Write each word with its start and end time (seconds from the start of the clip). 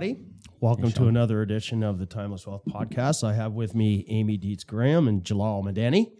everybody. 0.00 0.24
Welcome 0.60 0.92
to 0.92 1.08
another 1.08 1.42
edition 1.42 1.82
of 1.82 1.98
the 1.98 2.06
Timeless 2.06 2.46
Wealth 2.46 2.62
Podcast. 2.66 3.22
I 3.22 3.34
have 3.34 3.52
with 3.52 3.74
me 3.74 4.06
Amy 4.08 4.38
Dietz 4.38 4.64
Graham 4.64 5.06
and 5.08 5.22
Jalal 5.22 5.62
Madani. 5.62 6.12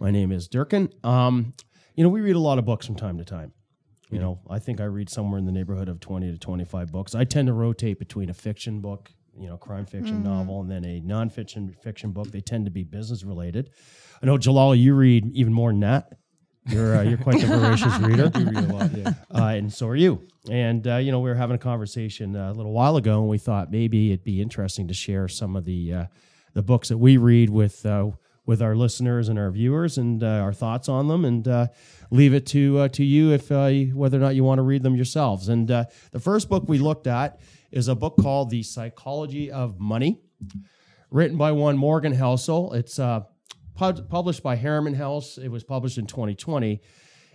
My 0.00 0.10
name 0.10 0.32
is 0.32 0.48
Durkin. 0.48 0.88
Um, 1.04 1.52
you 1.96 2.02
know, 2.02 2.08
we 2.08 2.22
read 2.22 2.36
a 2.36 2.40
lot 2.40 2.58
of 2.58 2.64
books 2.64 2.86
from 2.86 2.94
time 2.94 3.18
to 3.18 3.26
time. 3.26 3.52
You 4.08 4.20
know, 4.20 4.40
I 4.48 4.58
think 4.58 4.80
I 4.80 4.84
read 4.84 5.10
somewhere 5.10 5.38
in 5.38 5.44
the 5.44 5.52
neighborhood 5.52 5.90
of 5.90 6.00
20 6.00 6.32
to 6.32 6.38
25 6.38 6.90
books. 6.90 7.14
I 7.14 7.24
tend 7.24 7.48
to 7.48 7.52
rotate 7.52 7.98
between 7.98 8.30
a 8.30 8.34
fiction 8.34 8.80
book, 8.80 9.10
you 9.38 9.48
know, 9.48 9.58
crime 9.58 9.84
fiction 9.84 10.22
novel, 10.22 10.62
and 10.62 10.70
then 10.70 10.86
a 10.86 11.02
nonfiction 11.02 11.76
fiction 11.82 12.12
book. 12.12 12.30
They 12.30 12.40
tend 12.40 12.64
to 12.64 12.70
be 12.70 12.84
business 12.84 13.22
related. 13.22 13.68
I 14.22 14.26
know, 14.26 14.38
Jalal, 14.38 14.74
you 14.74 14.94
read 14.94 15.30
even 15.34 15.52
more 15.52 15.70
than 15.72 15.80
that. 15.80 16.14
You're, 16.68 16.96
uh, 16.96 17.02
you're 17.02 17.18
quite 17.18 17.40
the 17.40 17.46
voracious 17.46 17.96
reader. 17.98 18.30
You 18.38 18.46
read 18.46 18.70
a 18.70 18.72
lot, 18.72 18.96
yeah. 18.96 19.12
uh, 19.30 19.44
and 19.48 19.72
so 19.72 19.86
are 19.88 19.96
you. 19.96 20.26
And 20.50 20.86
uh, 20.86 20.96
you 20.96 21.12
know, 21.12 21.20
we 21.20 21.30
were 21.30 21.36
having 21.36 21.56
a 21.56 21.60
conversation 21.60 22.36
uh, 22.36 22.50
a 22.50 22.54
little 22.54 22.72
while 22.72 22.96
ago, 22.96 23.20
and 23.20 23.28
we 23.28 23.38
thought 23.38 23.70
maybe 23.70 24.12
it'd 24.12 24.24
be 24.24 24.40
interesting 24.40 24.88
to 24.88 24.94
share 24.94 25.28
some 25.28 25.56
of 25.56 25.64
the 25.64 25.92
uh, 25.92 26.04
the 26.54 26.62
books 26.62 26.88
that 26.88 26.98
we 26.98 27.16
read 27.16 27.50
with 27.50 27.84
uh, 27.86 28.10
with 28.46 28.62
our 28.62 28.76
listeners 28.76 29.28
and 29.28 29.38
our 29.38 29.50
viewers, 29.50 29.98
and 29.98 30.22
uh, 30.22 30.26
our 30.26 30.52
thoughts 30.52 30.88
on 30.88 31.08
them, 31.08 31.24
and 31.24 31.46
uh, 31.48 31.66
leave 32.10 32.32
it 32.32 32.46
to 32.46 32.78
uh, 32.78 32.88
to 32.88 33.04
you 33.04 33.32
if 33.32 33.50
uh, 33.50 33.68
whether 33.92 34.16
or 34.16 34.20
not 34.20 34.34
you 34.34 34.44
want 34.44 34.58
to 34.58 34.62
read 34.62 34.82
them 34.82 34.94
yourselves. 34.94 35.48
And 35.48 35.70
uh, 35.70 35.84
the 36.12 36.20
first 36.20 36.48
book 36.48 36.64
we 36.66 36.78
looked 36.78 37.06
at 37.06 37.40
is 37.72 37.88
a 37.88 37.94
book 37.94 38.16
called 38.20 38.50
The 38.50 38.62
Psychology 38.62 39.50
of 39.50 39.80
Money, 39.80 40.20
written 41.10 41.36
by 41.36 41.52
one 41.52 41.76
Morgan 41.76 42.14
Housel. 42.14 42.72
It's 42.74 42.98
uh, 42.98 43.20
pub- 43.76 44.08
published 44.08 44.42
by 44.42 44.56
Harriman 44.56 44.94
House. 44.94 45.38
It 45.38 45.48
was 45.48 45.62
published 45.64 45.98
in 45.98 46.06
2020. 46.06 46.80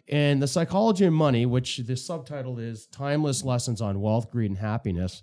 And 0.09 0.41
The 0.41 0.47
Psychology 0.47 1.05
of 1.05 1.13
Money, 1.13 1.45
which 1.45 1.77
the 1.77 1.95
subtitle 1.95 2.59
is 2.59 2.87
Timeless 2.87 3.43
Lessons 3.43 3.81
on 3.81 4.01
Wealth, 4.01 4.29
Greed, 4.29 4.49
and 4.49 4.57
Happiness, 4.59 5.21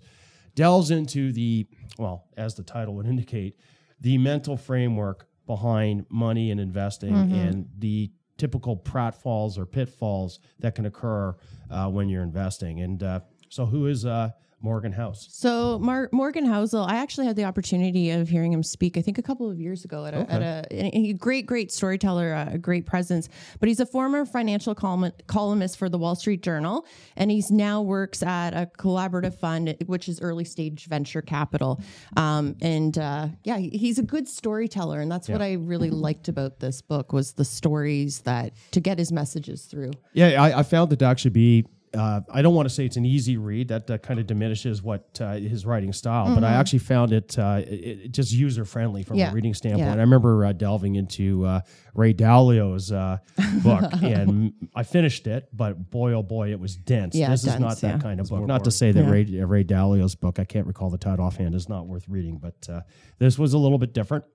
delves 0.55 0.89
into 0.89 1.31
the, 1.31 1.67
well, 1.99 2.25
as 2.37 2.55
the 2.55 2.63
title 2.63 2.95
would 2.95 3.05
indicate, 3.05 3.59
the 4.01 4.17
mental 4.17 4.57
framework 4.57 5.27
behind 5.45 6.05
money 6.09 6.51
and 6.51 6.59
investing 6.59 7.13
and 7.33 7.67
the 7.77 8.11
typical 8.37 8.77
pratfalls 8.77 9.57
or 9.57 9.65
pitfalls 9.65 10.39
that 10.59 10.73
can 10.75 10.85
occur 10.85 11.35
uh, 11.69 11.87
when 11.89 12.07
you're 12.07 12.23
investing. 12.23 12.79
And 12.81 13.03
uh, 13.03 13.19
so, 13.49 13.65
who 13.65 13.87
is 13.87 14.05
uh, 14.05 14.29
Morgan 14.61 14.91
Housel? 14.93 15.29
So 15.31 15.79
Mar- 15.79 16.09
Morgan 16.11 16.45
Housel, 16.45 16.85
I 16.85 16.97
actually 16.97 17.27
had 17.27 17.35
the 17.35 17.45
opportunity 17.45 18.11
of 18.11 18.27
hearing 18.27 18.51
him 18.51 18.63
speak. 18.63 18.97
I 18.97 19.01
think 19.01 19.17
a 19.17 19.21
couple 19.21 19.49
of 19.49 19.59
years 19.59 19.85
ago 19.85 20.05
at 20.05 20.13
a, 20.13 20.29
at 20.29 20.41
a 20.71 20.91
he- 20.91 21.13
great, 21.13 21.45
great 21.45 21.71
storyteller, 21.71 22.33
uh, 22.33 22.53
a 22.53 22.57
great 22.57 22.85
presence. 22.85 23.29
But 23.59 23.69
he's 23.69 23.79
a 23.79 23.85
former 23.85 24.25
financial 24.25 24.75
column- 24.75 25.13
columnist 25.27 25.77
for 25.77 25.87
the 25.87 25.97
Wall 25.97 26.15
Street 26.15 26.43
Journal, 26.43 26.85
and 27.15 27.31
he's 27.31 27.51
now 27.51 27.81
works 27.81 28.21
at 28.21 28.53
a 28.53 28.69
collaborative 28.77 29.35
fund, 29.39 29.75
which 29.85 30.09
is 30.09 30.19
early 30.21 30.43
stage 30.45 30.85
venture 30.87 31.21
capital. 31.21 31.79
Um, 32.17 32.55
and 32.61 32.97
uh, 32.97 33.29
yeah, 33.43 33.57
he's 33.57 33.97
a 33.97 34.03
good 34.03 34.27
storyteller, 34.27 34.99
and 34.99 35.11
that's 35.11 35.29
what 35.29 35.41
I 35.41 35.53
really 35.53 35.89
liked 35.89 36.27
about 36.27 36.59
this 36.59 36.81
book 36.81 37.13
was 37.13 37.33
the 37.33 37.45
stories 37.45 38.21
that 38.21 38.53
to 38.71 38.79
get 38.81 38.97
his 38.99 39.11
messages 39.11 39.65
through. 39.65 39.91
Yeah, 40.13 40.41
I, 40.41 40.59
I 40.59 40.63
found 40.63 40.91
it 40.91 40.99
to 40.99 41.05
actually 41.05 41.31
be. 41.31 41.65
Uh, 41.93 42.21
I 42.31 42.41
don't 42.41 42.53
want 42.53 42.69
to 42.69 42.73
say 42.73 42.85
it's 42.85 42.97
an 42.97 43.05
easy 43.05 43.37
read. 43.37 43.69
That, 43.69 43.87
that 43.87 44.03
kind 44.03 44.19
of 44.19 44.27
diminishes 44.27 44.81
what 44.83 45.19
uh, 45.21 45.33
his 45.33 45.65
writing 45.65 45.91
style. 45.91 46.33
But 46.35 46.43
I 46.43 46.53
actually 46.53 46.79
found 46.79 47.11
it, 47.13 47.37
uh, 47.39 47.61
it, 47.65 47.73
it 47.73 48.11
just 48.11 48.31
user 48.31 48.63
friendly 48.65 49.03
from 49.03 49.17
Yeah. 49.17 49.31
a 49.31 49.33
reading 49.33 49.53
standpoint. 49.53 49.85
Yeah. 49.87 49.93
I 49.93 49.97
remember 49.97 50.45
uh, 50.45 50.53
delving 50.53 50.95
into 50.95 51.45
uh, 51.45 51.61
Ray 51.95 52.13
Dalio's 52.13 52.91
uh, 52.91 53.17
book, 53.63 53.91
and 54.03 54.53
I 54.75 54.83
finished 54.83 55.25
it. 55.27 55.49
But 55.51 55.89
boy, 55.89 56.13
oh 56.13 56.23
boy, 56.23 56.51
it 56.51 56.59
was 56.59 56.75
dense. 56.75 57.15
Yeah, 57.15 57.31
this 57.31 57.43
is 57.45 57.59
not 57.59 57.79
that 57.81 57.95
yeah. 57.95 57.99
kind 57.99 58.19
of 58.19 58.29
book. 58.29 58.45
Not 58.45 58.65
to 58.65 58.71
say 58.71 58.91
that 58.91 59.03
Ray, 59.09 59.23
Ray 59.23 59.63
Dalio's 59.63 60.15
book, 60.15 60.37
I 60.39 60.45
can't 60.45 60.67
recall 60.67 60.89
the 60.89 60.97
title 60.97 61.25
offhand, 61.25 61.55
is 61.55 61.69
not 61.69 61.87
worth 61.87 62.07
reading. 62.07 62.37
But 62.37 62.67
uh, 62.71 62.81
this 63.17 63.39
was 63.39 63.53
a 63.53 63.57
little 63.57 63.79
bit 63.79 63.93
different. 63.93 64.25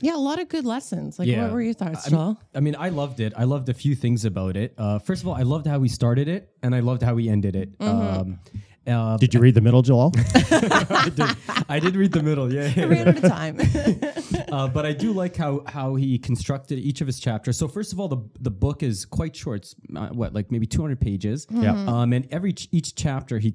Yeah, 0.00 0.14
a 0.14 0.18
lot 0.18 0.40
of 0.40 0.48
good 0.48 0.64
lessons. 0.66 1.18
Like, 1.18 1.28
Yeah. 1.28 1.42
what 1.44 1.52
were 1.52 1.62
your 1.62 1.72
thoughts, 1.74 2.06
I 2.06 2.10
mean, 2.10 2.18
Jalal? 2.20 2.40
I 2.54 2.60
mean, 2.60 2.76
I 2.78 2.88
loved 2.90 3.20
it. 3.20 3.32
I 3.36 3.44
loved 3.44 3.68
a 3.68 3.74
few 3.74 3.94
things 3.94 4.24
about 4.24 4.56
it. 4.56 4.74
Uh, 4.76 4.98
first 4.98 5.22
of 5.22 5.28
all, 5.28 5.34
I 5.34 5.42
loved 5.42 5.66
how 5.66 5.78
we 5.78 5.88
started 5.88 6.28
it, 6.28 6.50
and 6.62 6.74
I 6.74 6.80
loved 6.80 7.02
how 7.02 7.14
we 7.14 7.28
ended 7.28 7.56
it. 7.56 7.70
Um, 7.80 8.38
uh, 8.86 9.16
Did 9.16 9.34
you 9.34 9.40
read 9.40 9.54
the 9.54 9.60
middle, 9.60 9.82
Jalal? 9.82 10.12
I, 10.34 11.10
did, 11.14 11.36
I 11.68 11.78
did 11.80 11.96
read 11.96 12.12
the 12.12 12.22
middle, 12.22 12.52
yeah. 12.52 12.72
I 12.76 12.84
ran 12.84 13.08
out 13.08 13.16
of 13.16 13.22
time. 13.22 13.58
uh, 14.52 14.68
but 14.68 14.86
I 14.86 14.92
do 14.92 15.12
like 15.12 15.36
how 15.36 15.62
how 15.66 15.94
he 15.94 16.18
constructed 16.18 16.78
each 16.78 17.00
of 17.00 17.06
his 17.06 17.18
chapters. 17.20 17.58
So 17.58 17.68
first 17.68 17.92
of 17.92 18.00
all, 18.00 18.08
the 18.08 18.18
the 18.40 18.50
book 18.50 18.82
is 18.82 19.04
quite 19.04 19.34
short. 19.34 19.62
It's, 19.62 19.74
uh, 19.94 20.08
what 20.08 20.32
like 20.34 20.50
maybe 20.52 20.66
200 20.66 21.00
pages. 21.00 21.46
Yeah. 21.50 21.72
Um, 21.86 22.12
and 22.12 22.28
every 22.30 22.54
each 22.72 22.94
chapter 22.94 23.38
he 23.38 23.54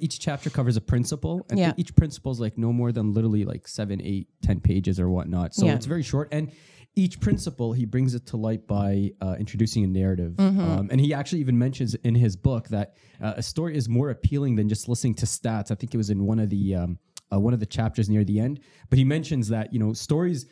each 0.00 0.20
chapter 0.20 0.48
covers 0.50 0.76
a 0.76 0.80
principle, 0.80 1.46
and 1.50 1.58
Yeah. 1.58 1.72
each 1.76 1.94
principle 1.94 2.32
is 2.32 2.40
like 2.40 2.56
no 2.58 2.72
more 2.72 2.92
than 2.92 3.12
literally 3.12 3.44
like 3.44 3.68
seven, 3.68 4.00
eight, 4.02 4.28
ten 4.42 4.60
pages 4.60 4.98
or 4.98 5.08
whatnot. 5.10 5.54
So 5.54 5.66
Yeah. 5.66 5.74
it's 5.74 5.86
very 5.86 6.02
short 6.02 6.28
and. 6.32 6.50
Each 6.98 7.20
principle, 7.20 7.74
he 7.74 7.84
brings 7.84 8.14
it 8.14 8.24
to 8.28 8.38
light 8.38 8.66
by 8.66 9.12
uh, 9.20 9.36
introducing 9.38 9.84
a 9.84 9.86
narrative. 9.86 10.32
Mm-hmm. 10.32 10.60
Um, 10.60 10.88
and 10.90 10.98
he 10.98 11.12
actually 11.12 11.40
even 11.40 11.58
mentions 11.58 11.94
in 11.94 12.14
his 12.14 12.36
book 12.36 12.68
that 12.68 12.94
uh, 13.22 13.34
a 13.36 13.42
story 13.42 13.76
is 13.76 13.86
more 13.86 14.08
appealing 14.08 14.56
than 14.56 14.66
just 14.68 14.88
listening 14.88 15.14
to 15.16 15.26
stats. 15.26 15.70
I 15.70 15.74
think 15.74 15.92
it 15.92 15.98
was 15.98 16.08
in 16.08 16.24
one 16.24 16.38
of 16.38 16.48
the 16.48 16.74
um, 16.74 16.98
uh, 17.30 17.38
one 17.38 17.52
of 17.52 17.60
the 17.60 17.66
chapters 17.66 18.08
near 18.08 18.24
the 18.24 18.40
end. 18.40 18.60
But 18.88 18.98
he 18.98 19.04
mentions 19.04 19.48
that 19.48 19.74
you 19.74 19.78
know 19.78 19.92
stories 19.92 20.46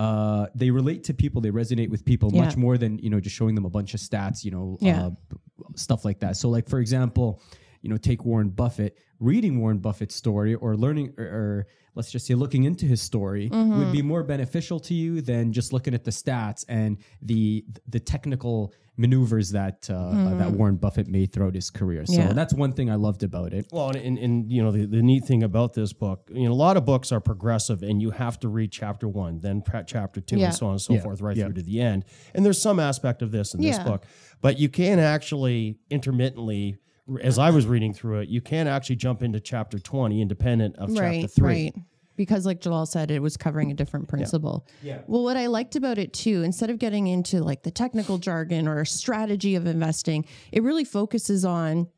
uh, 0.00 0.46
they 0.56 0.70
relate 0.72 1.04
to 1.04 1.14
people, 1.14 1.40
they 1.40 1.50
resonate 1.50 1.88
with 1.90 2.04
people 2.04 2.28
Yeah. 2.32 2.44
much 2.44 2.56
more 2.56 2.76
than 2.76 2.98
you 2.98 3.08
know 3.10 3.20
just 3.20 3.36
showing 3.36 3.54
them 3.54 3.64
a 3.64 3.70
bunch 3.70 3.94
of 3.94 4.00
stats, 4.00 4.44
you 4.44 4.50
know, 4.50 4.76
Yeah. 4.80 5.06
uh, 5.06 5.10
b- 5.10 5.36
stuff 5.76 6.04
like 6.04 6.18
that. 6.20 6.36
So, 6.36 6.48
like 6.48 6.68
for 6.68 6.80
example, 6.80 7.40
you 7.84 7.90
know, 7.90 7.98
take 7.98 8.24
Warren 8.24 8.48
Buffett. 8.48 8.96
Reading 9.20 9.60
Warren 9.60 9.78
Buffett's 9.78 10.14
story 10.14 10.54
or 10.54 10.74
learning, 10.76 11.14
or, 11.18 11.24
or 11.24 11.66
let's 11.94 12.10
just 12.10 12.26
say 12.26 12.34
looking 12.34 12.64
into 12.64 12.84
his 12.86 13.00
story, 13.00 13.48
Mm-hmm. 13.50 13.78
would 13.78 13.92
be 13.92 14.02
more 14.02 14.22
beneficial 14.24 14.80
to 14.80 14.94
you 14.94 15.20
than 15.20 15.52
just 15.52 15.72
looking 15.72 15.94
at 15.94 16.02
the 16.04 16.10
stats 16.10 16.64
and 16.68 16.98
the 17.22 17.64
the 17.86 18.00
technical 18.00 18.72
maneuvers 18.96 19.50
that 19.50 19.88
uh, 19.90 19.94
uh, 19.94 20.34
that 20.38 20.50
Warren 20.52 20.76
Buffett 20.76 21.08
made 21.08 21.32
throughout 21.32 21.54
his 21.54 21.68
career. 21.70 22.04
So 22.06 22.12
Mm-hmm. 22.14 22.28
Yeah. 22.28 22.32
that's 22.32 22.54
one 22.54 22.72
thing 22.72 22.90
I 22.90 22.94
loved 22.94 23.22
about 23.22 23.52
it. 23.52 23.66
Well, 23.72 23.88
and, 23.90 23.96
and, 23.96 24.18
and 24.18 24.52
you 24.52 24.62
know 24.62 24.72
the, 24.72 24.86
the 24.86 25.02
neat 25.02 25.24
thing 25.24 25.42
about 25.42 25.74
this 25.74 25.92
book, 25.92 26.28
you 26.32 26.44
know, 26.46 26.52
a 26.52 26.60
lot 26.68 26.76
of 26.76 26.84
books 26.84 27.12
are 27.12 27.20
progressive, 27.20 27.82
and 27.82 28.00
you 28.02 28.10
have 28.10 28.38
to 28.40 28.48
read 28.48 28.72
chapter 28.72 29.06
one, 29.08 29.40
then 29.40 29.62
pra- 29.62 29.84
chapter 29.86 30.20
two, 30.20 30.36
Yeah. 30.38 30.46
and 30.46 30.54
so 30.54 30.66
on 30.66 30.72
and 30.72 30.80
so 30.82 30.94
Yeah. 30.94 31.02
forth, 31.02 31.20
right 31.20 31.36
Yeah. 31.36 31.44
through 31.44 31.54
to 31.54 31.62
the 31.62 31.80
end. 31.80 32.04
And 32.34 32.44
there's 32.44 32.60
some 32.60 32.78
aspect 32.80 33.20
of 33.22 33.30
this 33.30 33.54
in 33.54 33.60
this 33.60 33.78
book, 33.78 34.04
but 34.40 34.58
you 34.58 34.68
can 34.68 34.98
actually 34.98 35.78
intermittently, 35.90 36.76
as 37.20 37.38
I 37.38 37.50
was 37.50 37.66
reading 37.66 37.92
through 37.92 38.20
it, 38.20 38.28
you 38.28 38.40
can't 38.40 38.68
actually 38.68 38.96
jump 38.96 39.22
into 39.22 39.40
chapter 39.40 39.78
twenty, 39.78 40.20
independent 40.22 40.76
of 40.76 40.88
chapter 40.90 41.02
right, 41.02 41.30
three. 41.30 41.46
right. 41.46 41.74
Because, 42.16 42.46
like 42.46 42.60
Jalal 42.60 42.86
said, 42.86 43.10
it 43.10 43.20
was 43.20 43.36
covering 43.36 43.72
a 43.72 43.74
different 43.74 44.08
principle. 44.08 44.68
Yeah. 44.82 45.00
Well, 45.08 45.24
what 45.24 45.36
I 45.36 45.46
liked 45.46 45.74
about 45.74 45.98
it 45.98 46.12
too, 46.12 46.44
instead 46.44 46.70
of 46.70 46.78
getting 46.78 47.08
into 47.08 47.42
like 47.42 47.64
the 47.64 47.72
technical 47.72 48.18
jargon 48.18 48.68
or 48.68 48.84
strategy 48.84 49.56
of 49.56 49.66
investing, 49.66 50.24
it 50.52 50.62
really 50.62 50.84
focuses 50.84 51.44
on 51.44 51.88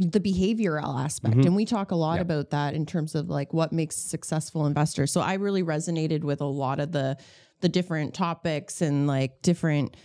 the 0.00 0.18
behavioral 0.18 1.00
aspect. 1.00 1.36
Mm-hmm. 1.36 1.46
And 1.46 1.56
we 1.56 1.64
talk 1.64 1.92
a 1.92 1.94
lot 1.94 2.18
about 2.18 2.50
that 2.50 2.74
in 2.74 2.86
terms 2.86 3.14
of 3.14 3.28
like 3.28 3.52
what 3.52 3.72
makes 3.72 3.94
successful 3.94 4.66
investors. 4.66 5.12
So 5.12 5.20
I 5.20 5.34
really 5.34 5.62
resonated 5.62 6.24
with 6.24 6.40
a 6.40 6.46
lot 6.46 6.80
of 6.80 6.90
the 6.92 7.16
the 7.60 7.68
different 7.68 8.14
topics 8.14 8.82
and 8.82 9.06
like 9.06 9.40
different 9.42 9.96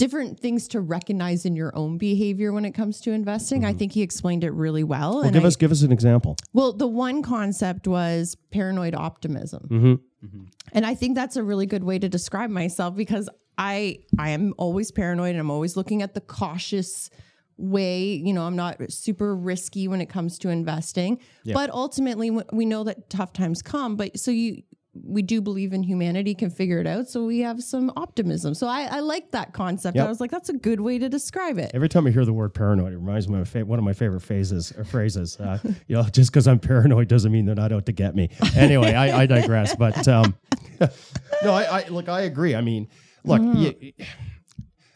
different 0.00 0.40
things 0.40 0.66
to 0.68 0.80
recognize 0.80 1.44
in 1.44 1.54
your 1.54 1.76
own 1.76 1.98
behavior 1.98 2.52
when 2.52 2.64
it 2.64 2.72
comes 2.72 3.00
to 3.02 3.12
investing. 3.12 3.64
I 3.64 3.72
think 3.72 3.92
he 3.92 4.02
explained 4.02 4.42
it 4.44 4.50
really 4.52 4.82
well. 4.82 5.10
Mm-hmm. 5.10 5.16
Well, 5.16 5.24
and 5.24 5.34
give 5.34 5.44
I- 5.44 5.48
us 5.48 5.56
give 5.56 5.70
us 5.70 5.82
an 5.82 5.92
example. 5.92 6.36
well, 6.52 6.72
the 6.72 6.86
one 6.86 7.22
concept 7.22 7.86
was 7.86 8.36
paranoid 8.50 8.94
optimism. 8.94 9.68
Mm-hmm. 9.70 10.44
And 10.72 10.86
I 10.86 10.94
think 10.94 11.14
that's 11.14 11.36
a 11.36 11.42
really 11.42 11.66
good 11.66 11.84
way 11.84 11.98
to 11.98 12.08
describe 12.08 12.50
myself 12.50 12.96
because 12.96 13.28
I 13.58 13.98
I 14.18 14.30
am 14.30 14.54
always 14.56 14.90
paranoid 14.90 15.30
and 15.30 15.40
I'm 15.40 15.50
always 15.50 15.76
looking 15.76 16.02
at 16.02 16.14
the 16.14 16.20
cautious 16.20 17.10
way, 17.56 18.04
you 18.12 18.32
know, 18.32 18.44
I'm 18.46 18.56
not 18.56 18.90
super 18.90 19.36
risky 19.36 19.86
when 19.86 20.00
it 20.00 20.08
comes 20.08 20.38
to 20.38 20.48
investing. 20.48 21.18
But 21.44 21.68
ultimately 21.70 22.30
we 22.30 22.64
know 22.64 22.84
that 22.84 23.10
tough 23.10 23.32
times 23.34 23.60
come, 23.60 23.96
but 23.96 24.18
so 24.18 24.30
you 24.30 24.62
we 24.92 25.22
do 25.22 25.40
believe 25.40 25.72
in 25.72 25.82
humanity 25.84 26.34
can 26.34 26.50
figure 26.50 26.78
it 26.80 26.86
out. 26.86 27.08
So 27.08 27.24
we 27.24 27.38
have 27.40 27.62
some 27.62 27.92
optimism. 27.96 28.54
So 28.54 28.66
I, 28.66 28.88
I 28.90 29.00
like 29.00 29.30
that 29.30 29.52
concept. 29.52 29.96
Yep. 29.96 30.06
I 30.06 30.08
was 30.08 30.20
like, 30.20 30.30
that's 30.32 30.48
a 30.48 30.52
good 30.54 30.80
way 30.80 30.98
to 30.98 31.08
describe 31.08 31.58
it. 31.58 31.70
Every 31.74 31.88
time 31.88 32.06
I 32.06 32.10
hear 32.10 32.24
the 32.24 32.32
word 32.32 32.54
paranoid, 32.54 32.92
it 32.92 32.96
reminds 32.96 33.28
me 33.28 33.38
of 33.40 33.48
fa- 33.48 33.64
one 33.64 33.78
of 33.78 33.84
my 33.84 33.92
favorite 33.92 34.22
phases 34.22 34.72
or 34.76 34.84
phrases. 34.84 35.38
Uh, 35.38 35.58
you 35.86 35.96
know, 35.96 36.02
just 36.04 36.32
because 36.32 36.48
I'm 36.48 36.58
paranoid 36.58 37.06
doesn't 37.06 37.30
mean 37.30 37.46
they're 37.46 37.54
not 37.54 37.72
out 37.72 37.86
to 37.86 37.92
get 37.92 38.16
me. 38.16 38.30
Anyway, 38.56 38.92
I, 38.94 39.22
I 39.22 39.26
digress. 39.26 39.76
But 39.76 40.08
um, 40.08 40.36
no, 40.80 41.52
I, 41.52 41.82
I 41.82 41.88
look. 41.88 42.08
I 42.08 42.22
agree. 42.22 42.56
I 42.56 42.60
mean, 42.60 42.88
look, 43.24 43.42
y- 43.42 43.92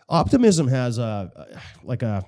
optimism 0.09 0.67
has 0.69 0.99
a 0.99 1.57
like 1.85 2.03
a 2.03 2.25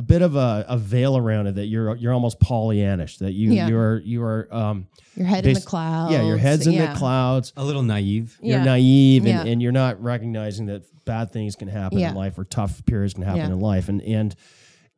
a 0.00 0.02
bit 0.02 0.22
of 0.22 0.34
a, 0.34 0.64
a 0.66 0.78
veil 0.78 1.14
around 1.14 1.46
it 1.46 1.56
that 1.56 1.66
you're 1.66 1.94
you're 1.96 2.14
almost 2.14 2.40
Pollyannish. 2.40 3.18
That 3.18 3.32
you 3.32 3.52
Yeah. 3.52 3.68
you're 3.68 3.98
you 3.98 4.22
are 4.22 4.48
um, 4.50 4.86
Your 5.14 5.26
head 5.26 5.44
in 5.46 5.52
the 5.52 5.60
clouds. 5.60 6.10
Yeah, 6.12 6.22
your 6.22 6.38
head's 6.38 6.66
in 6.66 6.72
Yeah. 6.72 6.92
the 6.94 6.98
clouds. 6.98 7.52
A 7.56 7.62
little 7.64 7.82
naive. 7.82 8.38
You're 8.40 8.58
Yeah. 8.58 8.64
naive 8.64 9.26
and, 9.26 9.46
Yeah. 9.46 9.52
and 9.52 9.60
you're 9.60 9.72
not 9.72 10.02
recognizing 10.02 10.66
that 10.66 10.84
bad 11.04 11.32
things 11.32 11.54
can 11.54 11.68
happen 11.68 11.98
Yeah. 11.98 12.10
in 12.10 12.14
life 12.14 12.38
or 12.38 12.44
tough 12.44 12.82
periods 12.86 13.12
can 13.12 13.24
happen 13.24 13.40
Yeah. 13.42 13.46
in 13.52 13.60
life. 13.60 13.90
And 13.90 14.00
and 14.02 14.34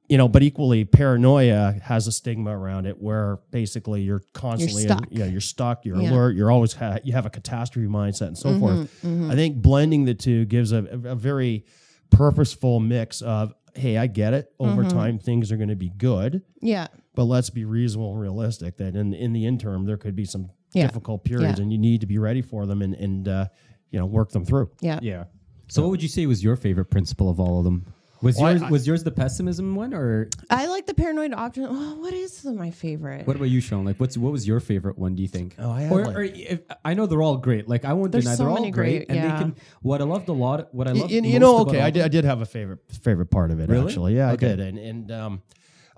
you 0.08 0.18
know, 0.18 0.28
but 0.28 0.42
equally, 0.42 0.84
paranoia 0.84 1.74
has 1.82 2.06
a 2.06 2.12
stigma 2.12 2.56
around 2.56 2.86
it, 2.86 3.00
where 3.00 3.38
basically 3.50 4.02
you're 4.02 4.22
constantly, 4.34 4.82
stuck. 4.82 5.06
yeah, 5.10 5.24
you're 5.24 5.40
stuck, 5.40 5.84
you're 5.86 5.96
Yeah. 5.96 6.02
Mm-hmm, 6.04 6.12
alert, 6.14 6.36
you're 6.36 6.50
always 6.50 6.74
ha- 6.74 6.98
you 7.02 7.12
have 7.14 7.24
a 7.24 7.30
catastrophe 7.30 7.88
mindset, 7.88 8.26
and 8.28 8.36
so 8.38 8.58
forth. 8.58 9.04
I 9.04 9.34
think 9.34 9.56
blending 9.62 10.04
the 10.04 10.12
two 10.14 10.44
gives 10.44 10.70
a, 10.72 10.84
a, 11.04 11.10
a 11.12 11.14
very 11.14 11.64
purposeful 12.10 12.78
mix 12.80 13.22
of, 13.22 13.54
hey, 13.74 13.96
I 13.98 14.06
get 14.06 14.34
it. 14.34 14.52
Mm-hmm. 14.60 14.70
Over 14.78 14.88
time, 14.88 15.18
things 15.18 15.50
are 15.52 15.56
going 15.56 15.68
to 15.70 15.76
be 15.76 15.90
good, 15.90 16.42
Yeah. 16.60 16.88
but 17.14 17.24
let's 17.24 17.50
be 17.50 17.64
reasonable 17.64 18.12
and 18.12 18.20
realistic. 18.20 18.76
That 18.78 18.94
in 18.96 19.12
in 19.14 19.32
the 19.32 19.46
interim, 19.46 19.84
there 19.86 19.96
could 19.96 20.14
be 20.16 20.24
some 20.24 20.50
Yeah. 20.74 20.86
difficult 20.86 21.24
periods, 21.24 21.58
Yeah. 21.58 21.62
and 21.64 21.72
you 21.72 21.78
need 21.78 22.00
to 22.02 22.06
be 22.06 22.18
ready 22.18 22.42
for 22.42 22.66
them 22.66 22.82
and 22.82 22.94
and 22.94 23.28
uh, 23.28 23.46
you 23.90 23.98
know 23.98 24.06
work 24.06 24.30
them 24.30 24.44
through. 24.44 24.70
Yeah. 24.80 24.98
Yeah. 25.02 25.24
So, 25.68 25.82
what 25.82 25.90
would 25.92 26.02
you 26.02 26.08
say 26.08 26.26
was 26.26 26.42
your 26.44 26.56
favorite 26.56 26.86
principle 26.90 27.30
of 27.30 27.40
all 27.40 27.58
of 27.58 27.64
them? 27.64 27.86
Was 28.22 28.36
Well, 28.38 28.52
yours 28.52 28.62
I- 28.62 28.70
was 28.70 28.86
yours 28.86 29.02
the 29.04 29.10
pessimism 29.10 29.74
one, 29.74 29.92
or 29.92 30.28
I 30.48 30.66
like 30.68 30.86
the 30.86 30.94
paranoid 30.94 31.32
option. 31.34 31.66
Oh, 31.68 31.96
what 31.96 32.14
is 32.14 32.44
my 32.44 32.70
favorite? 32.70 33.26
what 33.26 33.34
about 33.36 33.50
you, 33.50 33.60
Sean? 33.60 33.84
Like, 33.84 33.98
what's 33.98 34.16
what 34.16 34.30
was 34.30 34.46
your 34.46 34.60
favorite 34.60 34.96
one? 34.96 35.16
Do 35.16 35.22
you 35.22 35.28
think? 35.28 35.56
Oh, 35.58 35.70
I 35.70 35.82
have 35.82 35.92
or, 35.92 36.04
like- 36.06 36.16
or 36.16 36.22
if, 36.22 36.60
I 36.84 36.94
know 36.94 37.06
they're 37.06 37.20
all 37.22 37.36
great. 37.36 37.68
Like, 37.68 37.84
I 37.84 37.92
won't 37.94 38.12
There's 38.12 38.24
deny 38.24 38.36
so 38.36 38.44
they're 38.44 38.50
all 38.50 38.54
many 38.60 38.70
great, 38.70 39.08
great- 39.08 39.08
and 39.08 39.16
yeah. 39.18 39.32
they 39.36 39.42
can. 39.42 39.56
What 39.82 40.00
I 40.00 40.04
loved 40.04 40.28
a 40.28 40.32
lot, 40.32 40.72
what 40.72 40.86
I 40.86 40.92
loved, 40.92 41.10
you, 41.10 41.16
you 41.22 41.32
most 41.32 41.40
know, 41.40 41.58
okay, 41.60 41.80
all 41.80 41.86
I 41.86 41.90
did, 41.90 42.02
I 42.04 42.08
did 42.08 42.24
have 42.24 42.40
a 42.40 42.46
favorite 42.46 42.78
favorite 43.02 43.30
part 43.30 43.50
of 43.50 43.58
it 43.58 43.68
Really? 43.68 43.86
actually. 43.86 44.14
Yeah, 44.16 44.32
Okay. 44.32 44.52
I 44.52 44.56
did, 44.56 44.60
and 44.60 44.78
and 44.78 45.10
um, 45.10 45.42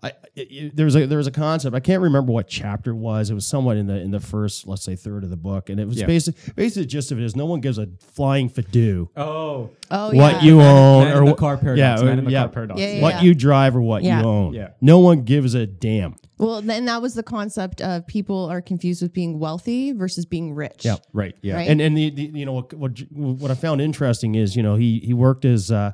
I 0.05 0.12
it, 0.37 0.49
it- 0.51 0.77
there 0.77 0.85
was 0.85 0.95
a 0.97 1.06
there 1.06 1.19
was 1.19 1.27
a 1.27 1.31
concept. 1.33 1.75
I 1.75 1.81
can't 1.81 2.03
remember 2.03 2.31
what 2.33 2.47
chapter 2.49 2.91
it 2.91 2.97
was. 2.97 3.31
It 3.31 3.35
was 3.35 3.47
somewhat 3.47 3.77
in 3.77 3.87
the 3.87 3.97
in 4.01 4.11
the 4.11 4.21
first, 4.21 4.67
let's 4.67 4.83
say, 4.83 4.97
third 4.97 5.25
of 5.25 5.31
the 5.31 5.37
book, 5.37 5.71
and 5.71 5.81
it 5.81 5.87
was 5.89 5.99
Yeah. 6.01 6.06
basic. 6.06 6.35
Basically, 6.55 6.83
the 6.83 6.89
gist 6.89 7.11
of 7.12 7.19
it 7.19 7.25
is 7.25 7.35
no 7.35 7.47
one 7.47 7.61
gives 7.61 7.79
a 7.79 7.89
flying 8.01 8.51
fadoo 8.51 9.09
Oh, 9.17 9.71
oh, 9.91 10.06
what 10.15 10.15
yeah. 10.35 10.43
you 10.43 10.61
own 10.61 11.05
Man 11.05 11.17
or 11.17 11.25
what- 11.25 11.37
car 11.39 11.56
paradox, 11.56 12.01
Yeah, 12.03 12.05
man 12.06 12.19
in 12.19 12.25
the 12.27 12.31
yeah, 12.31 12.41
car 12.43 12.49
paradox. 12.51 12.81
Yeah, 12.81 12.93
yeah, 12.95 13.03
what 13.03 13.15
yeah. 13.15 13.23
you 13.23 13.35
drive 13.35 13.75
or 13.77 13.81
what 13.81 14.03
Yeah. 14.03 14.21
you 14.21 14.27
own. 14.27 14.53
Yeah. 14.55 14.69
No 14.81 14.99
one 14.99 15.23
gives 15.23 15.55
a 15.55 15.67
damn. 15.67 16.17
Well, 16.37 16.61
then 16.61 16.85
that 16.87 17.01
was 17.01 17.15
the 17.15 17.23
concept 17.23 17.81
of 17.81 18.06
people 18.09 18.47
are 18.47 18.61
confused 18.61 19.01
with 19.03 19.12
being 19.12 19.39
wealthy 19.39 19.93
versus 19.93 20.27
being 20.27 20.53
rich. 20.53 20.85
Yeah. 20.85 20.97
right, 21.12 21.35
yeah, 21.43 21.55
Right. 21.55 21.69
And 21.69 21.81
and 21.81 21.97
the, 21.97 22.11
the 22.11 22.23
you 22.35 22.45
know 22.45 22.53
what, 22.53 22.75
what 22.75 22.99
what 23.12 23.51
I 23.51 23.55
found 23.55 23.81
interesting 23.81 24.35
is 24.35 24.56
you 24.56 24.62
know 24.62 24.75
he 24.75 24.99
he 24.99 25.15
worked 25.15 25.45
as 25.45 25.71
uh, 25.71 25.93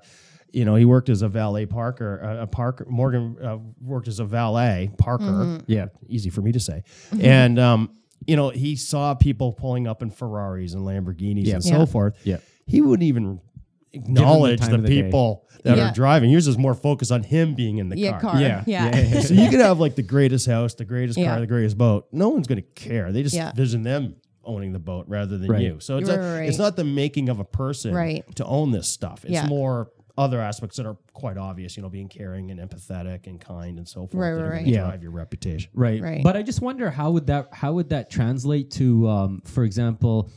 you 0.52 0.64
know 0.64 0.74
he 0.74 0.84
worked 0.84 1.08
as 1.08 1.22
a 1.22 1.28
valet 1.28 1.66
Parker 1.66 2.20
uh, 2.24 2.42
a 2.42 2.46
Parker 2.46 2.86
Morgan 2.88 3.36
uh, 3.42 3.58
worked 3.80 4.08
as 4.08 4.18
a 4.20 4.24
valet 4.24 4.90
Parker 4.98 5.24
Mm-hmm. 5.24 5.64
yeah. 5.66 5.86
easy 6.08 6.30
for 6.30 6.40
me 6.42 6.52
to 6.52 6.60
say 6.60 6.82
and 7.20 7.58
um 7.58 7.90
you 8.26 8.36
know 8.36 8.50
he 8.50 8.76
saw 8.76 9.14
people 9.14 9.52
pulling 9.52 9.86
up 9.86 10.02
in 10.02 10.10
Ferraris 10.10 10.74
and 10.74 10.82
Lamborghinis 10.86 11.46
Yeah. 11.46 11.56
and 11.56 11.64
Yeah. 11.64 11.78
so 11.78 11.86
forth 11.86 12.16
Yeah. 12.24 12.38
he 12.66 12.80
wouldn't 12.80 13.06
even 13.06 13.40
acknowledge 13.92 14.60
time 14.60 14.70
the, 14.70 14.76
of 14.76 14.82
the 14.82 14.88
day. 14.88 15.02
people 15.02 15.48
that 15.64 15.76
Yeah. 15.76 15.90
are 15.90 15.92
driving 15.92 16.30
he 16.30 16.36
was 16.36 16.46
just 16.46 16.58
more 16.58 16.74
focused 16.74 17.10
on 17.12 17.22
him 17.22 17.54
being 17.54 17.78
in 17.78 17.88
the 17.88 17.98
Yeah, 17.98 18.12
car. 18.20 18.32
car. 18.32 18.40
Yeah. 18.40 18.62
Yeah. 18.66 18.84
Yeah, 18.90 18.96
yeah, 18.96 19.06
yeah. 19.14 19.20
so 19.20 19.34
you 19.34 19.50
could 19.50 19.60
have 19.60 19.78
like 19.80 19.94
the 19.96 20.02
greatest 20.02 20.46
house, 20.46 20.74
the 20.74 20.84
greatest 20.84 21.18
Yeah. 21.18 21.30
car, 21.30 21.40
the 21.40 21.46
greatest 21.46 21.76
boat. 21.76 22.06
No 22.12 22.28
one's 22.28 22.46
going 22.46 22.62
to 22.62 22.68
care. 22.74 23.10
They 23.12 23.22
just 23.22 23.34
Yeah. 23.34 23.52
vision 23.52 23.82
them 23.82 24.16
owning 24.44 24.72
the 24.72 24.78
boat 24.78 25.06
rather 25.08 25.36
than 25.38 25.50
Right. 25.50 25.62
you. 25.62 25.80
So 25.80 25.98
it's 25.98 26.08
Right, 26.08 26.18
a, 26.18 26.22
right, 26.22 26.48
it's 26.48 26.58
not 26.58 26.76
the 26.76 26.84
making 26.84 27.28
of 27.28 27.40
a 27.40 27.44
person 27.44 27.92
Right. 27.94 28.24
to 28.36 28.44
own 28.44 28.70
this 28.70 28.88
stuff. 28.88 29.24
It's 29.24 29.32
Yeah. 29.34 29.46
more 29.48 29.90
other 30.20 30.40
aspects 30.40 30.76
that 30.76 30.86
are 30.86 30.96
quite 31.12 31.38
obvious. 31.38 31.76
You 31.76 31.82
know, 31.82 31.88
being 31.88 32.08
caring 32.08 32.50
and 32.50 32.60
empathetic 32.60 33.26
and 33.26 33.40
kind 33.40 33.78
and 33.78 33.88
so 33.88 34.06
forth. 34.06 34.14
Right, 34.14 34.32
right, 34.32 34.50
right. 34.50 34.66
Yeah. 34.66 34.82
Drive 34.82 35.02
your 35.02 35.12
reputation. 35.12 35.70
Right. 35.74 36.00
Right. 36.00 36.22
But 36.22 36.36
I 36.36 36.42
just 36.42 36.60
wonder 36.60 36.90
how 36.90 37.10
would 37.10 37.26
that 37.28 37.48
how 37.52 37.72
would 37.72 37.88
that 37.88 38.10
translate 38.10 38.70
to, 38.72 39.08
um, 39.08 39.42
for 39.44 39.64
example, 39.64 40.30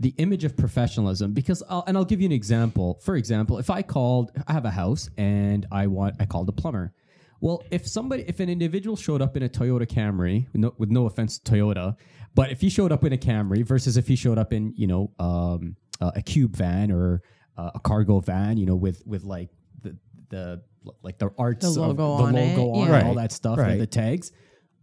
the 0.00 0.14
image 0.18 0.44
of 0.44 0.56
professionalism? 0.56 1.32
Because 1.32 1.62
I'll, 1.68 1.84
and 1.86 1.96
I'll 1.96 2.04
give 2.04 2.20
you 2.20 2.26
an 2.26 2.32
example. 2.32 2.98
For 3.02 3.16
example, 3.16 3.58
if 3.58 3.68
I 3.70 3.82
called, 3.82 4.32
I 4.46 4.52
have 4.52 4.64
a 4.64 4.70
house 4.70 5.10
and 5.18 5.66
I 5.70 5.86
want 5.86 6.16
I 6.18 6.24
called 6.24 6.48
a 6.48 6.52
plumber. 6.52 6.94
Well, 7.40 7.62
if 7.70 7.86
somebody, 7.86 8.24
if 8.26 8.40
an 8.40 8.48
individual 8.48 8.96
showed 8.96 9.22
up 9.22 9.36
in 9.36 9.44
a 9.44 9.48
Toyota 9.48 9.86
Camry, 9.86 10.46
with 10.52 10.60
no, 10.60 10.74
with 10.76 10.90
no 10.90 11.06
offense 11.06 11.38
to 11.38 11.52
Toyota, 11.52 11.96
but 12.34 12.50
if 12.50 12.60
he 12.60 12.68
showed 12.68 12.90
up 12.90 13.04
in 13.04 13.12
a 13.12 13.16
Camry 13.16 13.64
versus 13.64 13.96
if 13.96 14.08
he 14.08 14.16
showed 14.16 14.38
up 14.38 14.52
in, 14.52 14.72
you 14.76 14.88
know, 14.88 15.12
um, 15.20 15.76
uh, 16.00 16.10
a 16.16 16.22
cube 16.22 16.56
van 16.56 16.90
or 16.90 17.22
uh, 17.58 17.72
a 17.74 17.80
cargo 17.80 18.20
van, 18.20 18.56
you 18.56 18.64
know, 18.66 18.76
with 18.76 19.02
with 19.06 19.24
like 19.24 19.50
the 19.82 19.96
the 20.30 20.62
like 21.02 21.18
the 21.18 21.30
arts, 21.36 21.64
The 21.74 21.82
of- 21.82 21.88
logo 21.98 22.16
the 22.18 22.22
on 22.24 22.36
it, 22.36 22.56
logo 22.56 22.70
on 22.72 22.88
yeah. 22.88 22.98
it, 23.00 23.02
all 23.04 23.14
Right. 23.14 23.16
that 23.22 23.32
stuff, 23.32 23.58
Right. 23.58 23.72
and 23.72 23.80
the 23.80 23.86
tags. 23.86 24.32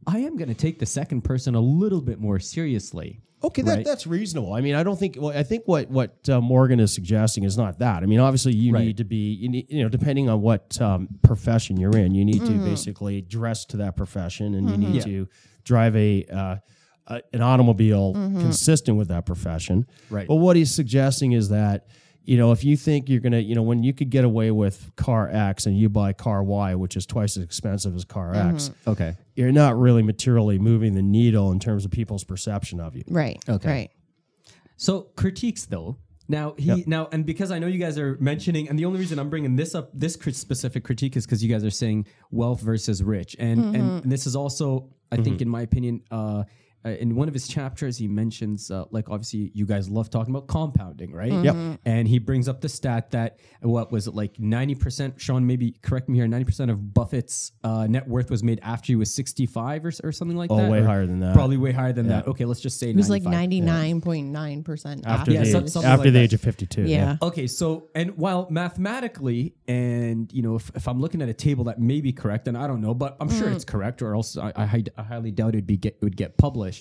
I 0.07 0.19
am 0.19 0.35
going 0.37 0.49
to 0.49 0.53
take 0.55 0.77
the 0.77 0.85
second 0.85 1.21
person 1.23 1.55
a 1.55 1.59
little 1.59 2.01
bit 2.01 2.19
more 2.19 2.37
seriously. 2.39 3.21
Okay, 3.43 3.61
that, 3.63 3.75
Right. 3.77 3.85
that's 3.85 4.05
reasonable. 4.07 4.53
I 4.53 4.61
mean, 4.61 4.75
I 4.75 4.83
don't 4.83 4.97
think. 4.99 5.17
Well, 5.19 5.35
I 5.35 5.43
think 5.43 5.63
what 5.67 5.89
what 5.89 6.27
uh, 6.29 6.41
Morgan 6.41 6.79
is 6.79 6.91
suggesting 6.93 7.43
is 7.43 7.57
not 7.57 7.79
that. 7.79 8.03
I 8.03 8.05
mean, 8.07 8.19
obviously, 8.19 8.53
you 8.55 8.73
Right. 8.73 8.85
need 8.85 8.97
to 8.97 9.03
be, 9.03 9.33
you, 9.33 9.49
need, 9.49 9.67
you 9.69 9.81
know, 9.83 9.89
depending 9.89 10.29
on 10.29 10.41
what 10.41 10.79
um, 10.81 11.07
profession 11.23 11.77
you're 11.77 11.95
in, 11.97 12.13
you 12.15 12.25
need 12.25 12.41
Mm-hmm. 12.41 12.63
to 12.63 12.69
basically 12.69 13.21
dress 13.21 13.65
to 13.65 13.77
that 13.77 13.95
profession, 13.95 14.53
and 14.55 14.69
you 14.69 14.77
need 14.77 14.95
Yeah. 14.95 15.01
to 15.03 15.27
drive 15.63 15.95
a, 15.95 16.25
uh, 16.25 16.55
a 17.07 17.21
an 17.33 17.41
automobile 17.41 18.13
Mm-hmm. 18.15 18.41
consistent 18.41 18.97
with 18.97 19.07
that 19.09 19.25
profession. 19.25 19.85
Right. 20.09 20.27
But 20.27 20.35
what 20.35 20.55
he's 20.55 20.71
suggesting 20.71 21.31
is 21.31 21.49
that. 21.49 21.87
You 22.25 22.37
know, 22.37 22.51
if 22.51 22.63
you 22.63 22.75
think 22.75 23.07
you're 23.07 23.19
gonna, 23.19 23.39
you 23.39 23.53
know, 23.55 23.61
when 23.61 23.83
you 23.83 23.93
could 23.93 24.09
get 24.09 24.23
away 24.25 24.51
with 24.51 24.91
car 24.95 25.29
X 25.31 25.65
and 25.67 25.77
you 25.77 25.89
buy 25.89 26.11
car 26.13 26.43
Y, 26.43 26.73
which 26.75 26.97
is 26.97 27.05
twice 27.05 27.37
as 27.37 27.43
expensive 27.43 27.95
as 27.95 28.03
car 28.03 28.33
Mm-hmm. 28.33 28.55
X, 28.55 28.71
Okay. 28.87 29.15
you're 29.35 29.51
not 29.51 29.77
really 29.79 30.01
materially 30.03 30.57
moving 30.59 30.95
the 30.95 31.01
needle 31.03 31.51
in 31.51 31.59
terms 31.59 31.85
of 31.85 31.91
people's 31.91 32.23
perception 32.23 32.79
of 32.79 32.95
you. 32.95 33.03
Right. 33.07 33.37
Okay. 33.47 33.69
Right. 33.69 33.91
So 34.77 35.01
critiques 35.15 35.65
though. 35.65 35.97
Now 36.27 36.55
he 36.57 36.83
now 36.87 37.07
and 37.11 37.23
because 37.23 37.51
I 37.51 37.59
know 37.59 37.67
you 37.67 37.77
guys 37.77 37.99
are 37.99 38.17
mentioning 38.19 38.67
and 38.67 38.79
the 38.79 38.85
only 38.85 38.99
reason 38.99 39.19
I'm 39.19 39.29
bringing 39.29 39.55
this 39.55 39.75
up 39.75 39.91
this 39.93 40.15
crit- 40.15 40.35
specific 40.35 40.83
critique 40.83 41.15
is 41.15 41.25
because 41.25 41.43
you 41.43 41.49
guys 41.53 41.63
are 41.63 41.69
saying 41.69 42.07
wealth 42.31 42.61
versus 42.61 43.03
rich 43.03 43.35
and 43.37 43.59
and, 43.75 44.03
and 44.03 44.11
this 44.11 44.25
is 44.25 44.35
also 44.35 44.89
I 45.11 45.17
think 45.17 45.41
in 45.41 45.47
my 45.47 45.61
opinion 45.61 46.01
uh, 46.09 46.45
uh, 46.85 46.89
in 46.89 47.15
one 47.15 47.27
of 47.27 47.33
his 47.33 47.47
chapters 47.47 47.97
he 47.97 48.07
mentions 48.07 48.69
uh, 48.71 48.85
like 48.91 49.09
obviously 49.09 49.51
you 49.53 49.65
guys 49.65 49.89
love 49.89 50.09
talking 50.09 50.33
about 50.33 50.47
compounding 50.47 51.11
right? 51.13 51.31
Yep. 51.33 51.79
and 51.85 52.07
he 52.07 52.19
brings 52.19 52.47
up 52.47 52.61
the 52.61 52.69
stat 52.69 53.11
that 53.11 53.39
what 53.61 53.91
was 53.91 54.07
it 54.07 54.13
like 54.13 54.33
90% 54.35 55.19
Sean 55.19 55.45
maybe 55.47 55.75
correct 55.81 56.07
me 56.09 56.17
here 56.17 56.27
90% 56.27 56.69
of 56.71 56.93
Buffett's 56.93 57.51
uh, 57.63 57.87
net 57.87 58.07
worth 58.07 58.29
was 58.29 58.43
made 58.43 58.59
after 58.63 58.87
he 58.87 58.95
was 58.95 59.13
65 59.13 59.85
or, 59.85 59.91
or 60.03 60.11
something 60.11 60.37
like 60.37 60.51
Oh, 60.51 60.57
that? 60.57 60.69
way 60.71 60.81
higher 60.83 61.05
than 61.05 61.19
that. 61.21 61.33
probably 61.33 61.57
way 61.57 61.71
higher 61.71 61.93
than 61.93 62.07
that. 62.09 62.27
Okay 62.27 62.45
let's 62.45 62.61
just 62.61 62.79
say 62.79 62.89
It 62.91 62.95
was 62.95 63.09
like 63.09 63.23
ninety 63.23 63.61
nine 63.61 64.01
point 64.01 64.27
nine 64.27 64.63
percent 64.63 65.05
after 65.05 65.31
Yeah, 65.31 65.39
the 65.41 65.45
some- 65.51 65.63
age, 65.63 65.69
something 65.71 65.91
after 65.91 66.05
like 66.05 66.13
the 66.13 66.19
age 66.19 66.33
of 66.33 66.41
52 66.41 66.83
Yeah. 66.83 67.17
Okay, 67.21 67.47
so 67.47 67.89
and 67.95 68.15
while 68.17 68.47
mathematically, 68.49 69.55
and 69.67 70.31
you 70.31 70.41
know, 70.41 70.55
if, 70.55 70.71
if 70.75 70.87
I'm 70.87 70.99
looking 71.01 71.21
at 71.21 71.29
a 71.29 71.33
table 71.33 71.63
that 71.65 71.79
may 71.79 72.01
be 72.01 72.11
correct, 72.11 72.47
and 72.47 72.57
I 72.57 72.67
don't 72.67 72.81
know, 72.81 72.93
but 72.93 73.15
I'm 73.19 73.29
sure 73.29 73.49
it's 73.49 73.65
correct, 73.65 74.01
or 74.01 74.13
else 74.13 74.37
I, 74.37 74.51
I, 74.55 74.83
I 74.97 75.01
highly 75.03 75.31
doubt 75.31 75.49
it'd 75.49 75.65
be 75.67 75.77
get, 75.77 75.95
it 75.95 76.03
would 76.03 76.17
get 76.17 76.37
published. 76.37 76.74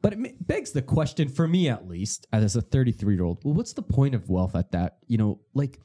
But 0.00 0.12
it 0.12 0.46
begs 0.46 0.70
the 0.72 0.82
question 0.82 1.28
for 1.28 1.48
me, 1.48 1.68
at 1.68 1.88
least, 1.88 2.26
as 2.32 2.54
a 2.56 2.60
33 2.60 3.14
year 3.14 3.24
old. 3.24 3.44
Well, 3.44 3.54
what's 3.54 3.72
the 3.72 3.82
point 3.82 4.14
of 4.14 4.28
wealth 4.30 4.54
at 4.54 4.70
that? 4.72 4.98
You 5.08 5.18
know, 5.18 5.40
like, 5.54 5.80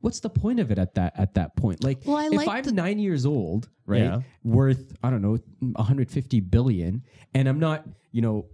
what's 0.00 0.20
the 0.20 0.30
point 0.30 0.60
of 0.60 0.70
it 0.70 0.78
at 0.78 0.94
that 0.94 1.12
at 1.18 1.34
that 1.34 1.56
point? 1.56 1.84
Like, 1.84 2.00
Well, 2.06 2.18
if 2.26 2.32
like 2.32 2.48
I'm 2.48 2.62
the- 2.64 2.72
nine 2.72 2.98
years 2.98 3.26
old, 3.26 3.68
right, 3.86 4.02
Yeah. 4.02 4.20
worth 4.44 4.96
I 5.02 5.10
don't 5.10 5.20
know 5.22 5.38
150 5.60 6.40
billion, 6.40 7.02
and 7.34 7.48
I'm 7.48 7.58
not, 7.58 7.86
you 8.12 8.22
know, 8.22 8.46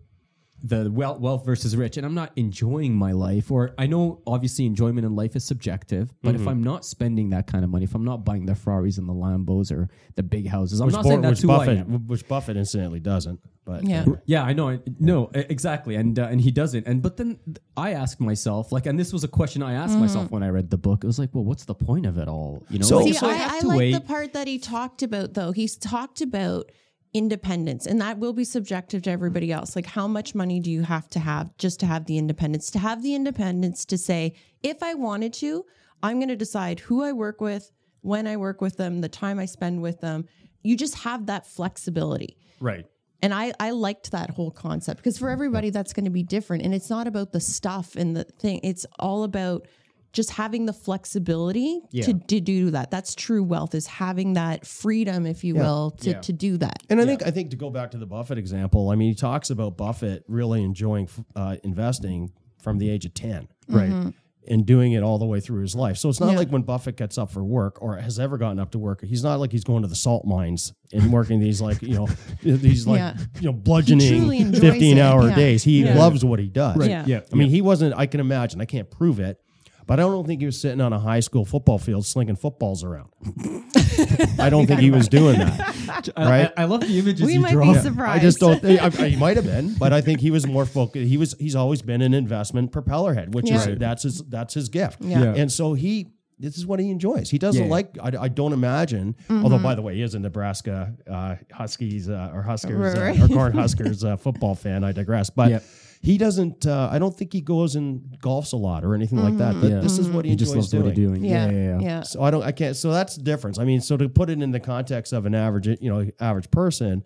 the 0.63 0.91
wealth, 0.91 1.21
wealth 1.21 1.45
versus 1.45 1.77
rich, 1.77 1.97
and 1.97 2.05
I'm 2.07 2.15
not 2.15 2.33
enjoying 2.37 2.95
my 2.95 3.13
life, 3.13 3.51
or 3.51 3.73
I 3.79 3.87
know 3.87 4.23
obviously 4.27 4.67
enjoyment 4.67 5.05
in 5.07 5.15
life 5.15 5.37
is 5.37 5.45
subjective, 5.45 6.13
but 6.23 6.35
Mm-hmm. 6.35 6.43
if 6.43 6.49
I'm 6.49 6.63
not 6.63 6.85
spending 6.85 7.31
that 7.31 7.47
kind 7.47 7.63
of 7.65 7.71
money, 7.71 7.85
if 7.85 7.95
I'm 7.95 8.05
not 8.05 8.25
buying 8.25 8.47
the 8.47 8.55
Ferraris 8.55 8.99
and 8.99 9.09
the 9.09 9.13
Lambos 9.13 9.71
or 9.71 9.89
the 10.17 10.23
big 10.23 10.49
houses, 10.49 10.81
I'm 10.81 10.87
which, 10.87 10.95
not 10.95 11.03
Bor- 11.03 11.11
saying 11.13 11.21
that's 11.21 11.43
which 11.45 11.51
who 11.51 11.61
I 11.61 11.67
am. 11.75 12.07
which 12.07 12.27
Buffett 12.27 12.57
incidentally 12.57 13.01
doesn't 13.01 13.41
but 13.65 13.83
Yeah. 13.83 14.03
uh, 14.07 14.13
Yeah, 14.27 14.45
I 14.45 14.53
know. 14.53 14.69
I- 14.71 14.81
No, 15.01 15.29
exactly, 15.35 15.97
and 15.97 16.17
uh, 16.19 16.29
and 16.31 16.41
he 16.41 16.53
doesn't. 16.53 16.87
And 16.87 17.03
but 17.03 17.17
then 17.17 17.39
I 17.77 17.95
ask 17.95 18.21
myself, 18.21 18.71
like, 18.71 18.87
and 18.87 18.97
this 18.99 19.13
was 19.13 19.25
a 19.25 19.29
question 19.29 19.61
I 19.61 19.73
asked 19.75 19.99
myself 19.99 20.31
when 20.31 20.45
I 20.45 20.49
read 20.51 20.71
the 20.71 20.79
book. 20.79 21.03
It 21.03 21.07
was 21.09 21.19
like, 21.19 21.31
well, 21.35 21.43
what's 21.45 21.65
the 21.65 21.75
point 21.75 22.07
of 22.07 22.17
it 22.17 22.29
all? 22.29 22.65
You 22.71 22.79
know, 22.79 22.87
So- 22.87 22.99
like, 22.99 23.07
See, 23.07 23.11
if 23.17 23.23
I 23.25 23.31
I, 23.31 23.33
have 23.35 23.53
I 23.55 23.61
to 23.63 23.67
like 23.67 23.79
wait. 23.79 23.93
the 23.93 24.01
part 24.03 24.33
that 24.35 24.47
he 24.47 24.59
talked 24.61 25.03
about, 25.03 25.35
though. 25.35 25.51
He's 25.51 25.77
talked 25.77 26.21
about 26.21 26.71
independence, 27.17 27.87
and 27.87 28.01
that 28.01 28.19
will 28.19 28.33
be 28.33 28.45
subjective 28.45 29.03
to 29.03 29.11
everybody 29.11 29.51
else. 29.51 29.75
Like, 29.75 29.87
how 29.87 30.07
much 30.07 30.35
money 30.35 30.61
do 30.61 30.71
you 30.71 30.83
have 30.83 31.09
to 31.11 31.19
have 31.19 31.57
just 31.57 31.81
to 31.81 31.87
have 31.87 32.05
the 32.05 32.19
independence? 32.19 32.71
To 32.73 32.79
have 32.79 33.03
the 33.03 33.15
independence 33.15 33.87
to 33.87 33.97
say, 33.97 34.35
if 34.63 34.83
I 34.83 34.95
wanted 34.95 35.33
to, 35.35 35.65
I'm 36.03 36.19
going 36.19 36.29
to 36.29 36.37
decide 36.37 36.81
who 36.81 37.03
I 37.03 37.13
work 37.13 37.41
with, 37.41 37.73
when 38.03 38.27
I 38.27 38.37
work 38.37 38.61
with 38.61 38.77
them, 38.77 39.01
the 39.01 39.09
time 39.09 39.39
I 39.39 39.47
spend 39.47 39.81
with 39.81 40.01
them. 40.01 40.27
You 40.63 40.77
just 40.77 40.97
have 40.97 41.27
that 41.27 41.47
flexibility. 41.47 42.37
right. 42.61 42.85
And 43.23 43.33
I, 43.33 43.55
I 43.59 43.71
liked 43.71 44.13
that 44.13 44.29
whole 44.29 44.51
concept 44.51 44.99
because 44.99 45.19
for 45.19 45.31
everybody 45.31 45.71
that's 45.71 45.95
going 45.95 46.05
to 46.05 46.11
be 46.11 46.23
different. 46.23 46.65
And 46.65 46.75
it's 46.75 46.91
not 46.91 47.07
about 47.07 47.33
the 47.33 47.41
stuff 47.41 47.97
and 47.97 48.15
the 48.15 48.25
thing, 48.25 48.61
it's 48.63 48.85
all 48.99 49.25
about 49.25 49.67
just 50.13 50.31
having 50.31 50.67
the 50.67 50.73
flexibility 50.73 51.81
to, 51.93 52.15
to 52.15 52.41
do 52.41 52.71
that. 52.71 52.91
That's 52.91 53.15
true 53.15 53.43
wealth 53.43 53.75
is 53.75 53.87
having 53.87 54.33
that 54.35 54.67
freedom, 54.67 55.27
if 55.27 55.45
you 55.45 55.55
will, 55.55 55.91
to, 56.03 56.11
Yeah. 56.11 56.21
to 56.21 56.33
do 56.33 56.57
that. 56.59 56.83
and 56.89 57.01
I 57.01 57.05
think 57.07 57.27
I 57.27 57.31
think 57.31 57.51
to 57.51 57.57
go 57.57 57.71
back 57.71 57.91
to 57.93 57.99
the 57.99 58.07
Buffett 58.07 58.39
example 58.39 58.91
I 58.91 58.95
mean 58.97 59.09
he 59.11 59.15
talks 59.15 59.51
about 59.51 59.77
Buffett 59.77 60.25
really 60.29 60.63
enjoying 60.63 61.09
uh, 61.35 61.57
investing 61.65 62.33
from 62.63 62.79
the 62.79 62.91
age 62.91 63.05
of 63.05 63.15
10 63.15 63.49
Right. 63.69 63.89
Mm-hmm. 63.91 64.09
and 64.49 64.65
doing 64.67 64.93
it 64.93 65.03
all 65.03 65.19
the 65.19 65.27
way 65.27 65.41
through 65.41 65.61
his 65.63 65.75
life. 65.75 65.97
So 65.99 66.09
it's 66.09 66.21
not 66.21 66.33
Yeah. 66.33 66.39
like 66.39 66.49
when 66.51 66.63
Buffett 66.63 66.97
gets 66.97 67.19
up 67.19 67.31
for 67.31 67.45
work 67.45 67.83
or 67.83 67.97
has 67.97 68.19
ever 68.19 68.39
gotten 68.39 68.59
up 68.59 68.71
to 68.73 68.79
work. 68.79 69.05
He's 69.05 69.23
not 69.25 69.39
like 69.41 69.51
he's 69.53 69.65
going 69.65 69.83
to 69.83 69.89
the 69.89 69.95
salt 69.97 70.25
mines 70.25 70.73
and 70.93 71.13
working 71.13 71.41
these 71.41 71.61
like 71.61 71.83
you 71.83 71.95
know 71.95 72.09
these 72.43 72.87
like 72.87 72.99
Yeah. 72.99 73.17
you 73.41 73.47
know 73.47 73.53
bludgeoning 73.53 74.53
fifteen 74.55 74.99
it. 74.99 75.01
hour 75.01 75.29
Yeah. 75.29 75.35
days. 75.37 75.63
He 75.65 75.85
Yeah. 75.85 75.99
loves 75.99 76.25
what 76.25 76.39
he 76.39 76.49
does. 76.49 76.77
Right. 76.77 76.91
Yeah. 76.91 77.05
Yeah. 77.07 77.21
I 77.33 77.37
mean, 77.37 77.51
he 77.51 77.61
wasn't. 77.61 77.95
I 77.97 78.07
can 78.07 78.21
imagine. 78.21 78.61
I 78.61 78.65
can't 78.67 78.91
prove 78.91 79.21
it. 79.21 79.41
But 79.87 80.01
I 80.01 80.03
don't 80.03 80.27
think 80.27 80.41
he 80.41 80.47
was 80.47 80.61
sitting 80.61 80.81
on 80.81 80.93
a 80.93 80.99
high 80.99 81.21
school 81.21 81.45
football 81.45 81.79
field 81.79 82.05
slinging 82.05 82.35
footballs 82.35 82.83
around. 82.83 83.09
I 84.39 84.49
don't 84.51 84.67
think 84.67 84.81
he 84.81 84.91
was 84.91 85.09
doing 85.09 85.39
that. 85.39 85.75
Right? 86.17 86.53
I, 86.57 86.63
I 86.63 86.65
love 86.67 86.81
the 86.83 86.99
images 86.99 87.25
We 87.27 87.35
you 87.35 87.41
might 87.41 87.53
draw. 87.53 87.73
be 87.73 88.01
I 88.03 88.19
just 88.19 88.39
don't. 88.39 88.61
Think, 88.61 88.81
I, 88.81 88.87
I- 88.87 89.09
he 89.09 89.17
might 89.17 89.37
have 89.37 89.47
been, 89.47 89.75
but 89.75 89.93
I 89.93 90.01
think 90.01 90.21
he 90.21 90.31
was 90.31 90.47
more 90.47 90.67
focused. 90.67 91.07
He 91.09 91.17
was. 91.17 91.35
He's 91.39 91.57
always 91.57 91.83
been 91.83 92.01
an 92.03 92.15
investment 92.15 92.71
propeller 92.73 93.15
head, 93.15 93.35
which 93.35 93.51
is 93.51 93.67
Yeah. 93.67 93.75
that's 93.77 94.03
his 94.05 94.23
that's 94.25 94.55
his 94.55 94.69
gift. 94.69 94.99
Yeah. 95.03 95.23
Yeah. 95.23 95.35
And 95.37 95.51
so 95.51 95.75
he. 95.75 96.13
This 96.39 96.59
is 96.59 96.67
what 96.67 96.81
he 96.81 96.91
enjoys. 96.91 97.31
He 97.31 97.39
doesn't 97.39 97.65
Yeah. 97.65 97.71
like. 97.71 97.97
I, 98.01 98.13
I 98.25 98.29
don't 98.29 98.53
imagine. 98.53 99.15
Mm-hmm. 99.29 99.43
Although, 99.43 99.59
by 99.59 99.75
the 99.75 99.81
way, 99.83 99.95
he 99.95 100.03
is 100.03 100.15
a 100.15 100.19
Nebraska 100.19 100.95
uh, 101.11 101.37
Huskies 101.51 102.11
uh, 102.11 102.31
or 102.35 102.43
Huskers 102.43 102.95
Right, 102.99 103.19
uh, 103.19 103.25
or 103.25 103.29
Corn 103.29 103.53
Huskers 103.57 104.05
uh, 104.05 104.17
football 104.19 104.55
fan. 104.55 104.85
I 104.85 104.93
digress. 104.93 105.31
But 105.31 105.51
Yep. 105.51 105.65
He 106.03 106.19
doesn't. 106.19 106.67
Uh, 106.67 106.89
I 106.91 106.99
don't 106.99 107.17
think 107.17 107.33
he 107.33 107.41
goes 107.41 107.77
and 107.77 108.17
golfs 108.23 108.53
a 108.53 108.57
lot 108.57 108.85
or 108.85 108.95
anything 108.95 109.19
like 109.23 109.37
that. 109.39 109.61
But 109.61 109.71
Yeah. 109.71 109.81
this 109.81 109.99
is 109.99 110.09
what 110.09 110.25
he, 110.25 110.33
He 110.33 110.37
just 110.37 110.53
enjoys 110.55 110.73
loves 110.73 110.85
what 110.87 110.95
doing. 110.95 111.15
he's 111.15 111.23
doing. 111.23 111.25
yeah, 111.25 111.51
yeah, 111.51 111.79
yeah. 111.79 111.79
yeah. 111.81 112.03
So 112.03 112.23
I 112.23 112.31
don't. 112.31 112.43
I 112.43 112.53
can't. 112.53 112.77
So 112.77 112.93
that's 112.93 113.17
the 113.17 113.23
difference. 113.23 113.59
I 113.59 113.65
mean, 113.65 113.81
so 113.81 113.97
to 113.97 114.09
put 114.09 114.31
it 114.31 114.41
in 114.43 114.51
the 114.51 114.61
context 114.61 115.13
of 115.13 115.27
an 115.27 115.35
average, 115.35 115.67
you 115.81 115.91
know, 115.91 116.09
average 116.21 116.51
person, 116.51 117.05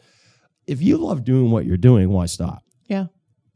if 0.66 0.82
you 0.82 0.97
love 0.97 1.25
doing 1.25 1.50
what 1.50 1.64
you're 1.66 1.76
doing, 1.76 2.11
why 2.11 2.26
stop? 2.26 2.62
yeah. 2.88 3.06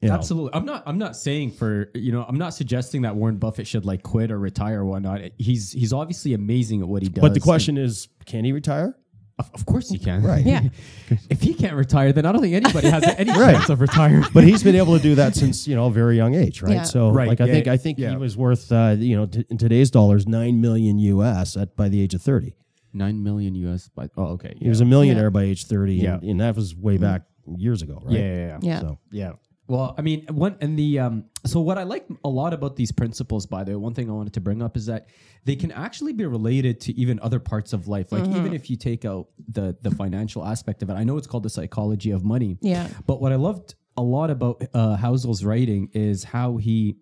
You 0.01 0.11
know? 0.11 0.17
Absolutely. 0.17 0.51
I'm 0.53 0.67
not. 0.67 0.83
I'm 0.87 0.99
not 0.99 1.17
saying 1.17 1.53
for 1.53 1.89
you 1.95 2.13
know. 2.13 2.27
I'm 2.29 2.37
not 2.37 2.53
suggesting 2.53 3.03
that 3.03 3.17
Warren 3.17 3.39
Buffett 3.39 3.67
should 3.67 3.87
like 3.87 4.03
quit 4.03 4.31
or 4.31 4.39
retire 4.39 4.81
or 4.81 4.85
whatnot. 4.85 5.23
He's 5.39 5.73
he's 5.73 5.95
obviously 5.95 6.35
amazing 6.35 6.83
at 6.83 6.89
what 6.89 7.03
he 7.03 7.09
does. 7.09 7.23
But 7.23 7.33
the 7.33 7.41
question 7.41 7.79
is, 7.79 8.09
can 8.27 8.45
he 8.45 8.53
retire? 8.53 8.95
Of, 9.39 9.51
of 9.55 9.67
course, 9.67 9.89
he 9.91 9.99
can. 9.99 10.23
Right. 10.23 10.45
Yeah. 10.47 10.63
if 11.31 11.41
he 11.43 11.55
can't 11.55 11.75
retire, 11.75 12.13
then 12.13 12.25
I 12.27 12.33
don't 12.33 12.41
think 12.43 12.55
anybody 12.55 12.89
has 12.89 13.03
any 13.19 13.31
Right. 13.33 13.55
chance 13.57 13.69
of 13.69 13.81
retiring. 13.81 14.25
But 14.33 14.45
he's 14.45 14.63
been 14.63 14.77
able 14.77 14.97
to 14.97 15.03
do 15.03 15.15
that 15.17 15.35
since 15.35 15.67
you 15.67 15.75
know 15.75 15.87
a 15.87 15.91
very 15.91 16.17
young 16.17 16.35
age, 16.35 16.63
right? 16.63 16.75
Yeah. 16.75 16.83
So, 16.85 17.11
Right, 17.11 17.29
like 17.29 17.41
I 17.41 17.47
yeah, 17.47 17.53
think 17.53 17.67
I 17.69 17.77
think 17.77 17.99
yeah. 17.99 18.11
he 18.11 18.17
was 18.17 18.37
worth 18.37 18.71
uh, 18.73 18.95
you 18.99 19.17
know 19.17 19.27
t- 19.27 19.45
in 19.51 19.59
today's 19.59 19.91
dollars 19.91 20.27
nine 20.29 20.61
million 20.61 20.99
U.S. 20.99 21.57
at 21.57 21.75
by 21.77 21.89
the 21.89 22.01
age 22.01 22.15
of 22.15 22.23
thirty. 22.23 22.55
Nine 22.93 23.23
million 23.25 23.55
US. 23.57 23.89
By 23.89 24.09
oh, 24.17 24.35
okay. 24.35 24.55
He 24.61 24.69
was 24.69 24.81
a 24.81 24.85
millionaire 24.85 25.31
by 25.31 25.43
age 25.43 25.67
thirty, 25.67 25.97
Yeah. 25.97 26.15
and, 26.15 26.23
and 26.25 26.41
that 26.41 26.55
was 26.55 26.77
way 26.77 26.97
back 26.97 27.23
years 27.59 27.83
ago, 27.83 28.01
right? 28.05 28.15
yeah, 28.15 28.21
yeah, 28.21 28.47
yeah. 28.47 28.59
Yeah. 28.63 28.81
So 28.81 28.99
Yeah. 29.11 29.33
Well, 29.67 29.95
I 29.97 30.03
mean, 30.03 30.27
one 30.27 30.57
and 30.61 30.79
the 30.79 30.99
um. 30.99 31.25
So 31.47 31.61
what 31.61 31.79
I 31.79 31.85
like 31.85 32.07
a 32.23 32.29
lot 32.29 32.53
about 32.53 32.77
these 32.77 32.93
principles, 32.93 33.47
by 33.47 33.65
the 33.65 33.73
way, 33.73 33.77
one 33.77 33.95
thing 33.95 34.11
I 34.11 34.13
wanted 34.13 34.35
to 34.35 34.41
bring 34.41 34.63
up 34.63 34.77
is 34.77 34.87
that 34.87 35.09
they 35.45 35.57
can 35.57 35.73
actually 35.73 36.13
be 36.13 36.27
related 36.27 36.81
to 36.83 36.93
even 36.99 37.19
other 37.21 37.39
parts 37.39 37.73
of 37.73 37.89
life. 37.89 38.13
Like 38.13 38.27
even 38.27 38.53
if 38.53 38.69
you 38.69 38.77
take 38.77 39.05
out 39.05 39.29
the 39.49 39.77
the 39.81 39.91
financial 39.91 40.45
aspect 40.45 40.83
of 40.83 40.91
it, 40.91 40.95
I 40.95 41.05
know 41.05 41.17
it's 41.17 41.27
called 41.27 41.45
the 41.45 41.51
psychology 41.51 42.11
of 42.11 42.25
money. 42.25 42.59
Yeah. 42.61 42.89
But 43.07 43.23
what 43.23 43.33
I 43.33 43.37
loved 43.37 43.75
a 43.97 44.03
lot 44.03 44.31
about 44.31 44.63
uh, 44.75 44.97
Housel's 44.97 45.45
writing 45.45 45.89
is 45.95 46.25
how 46.25 46.59
he 46.59 46.97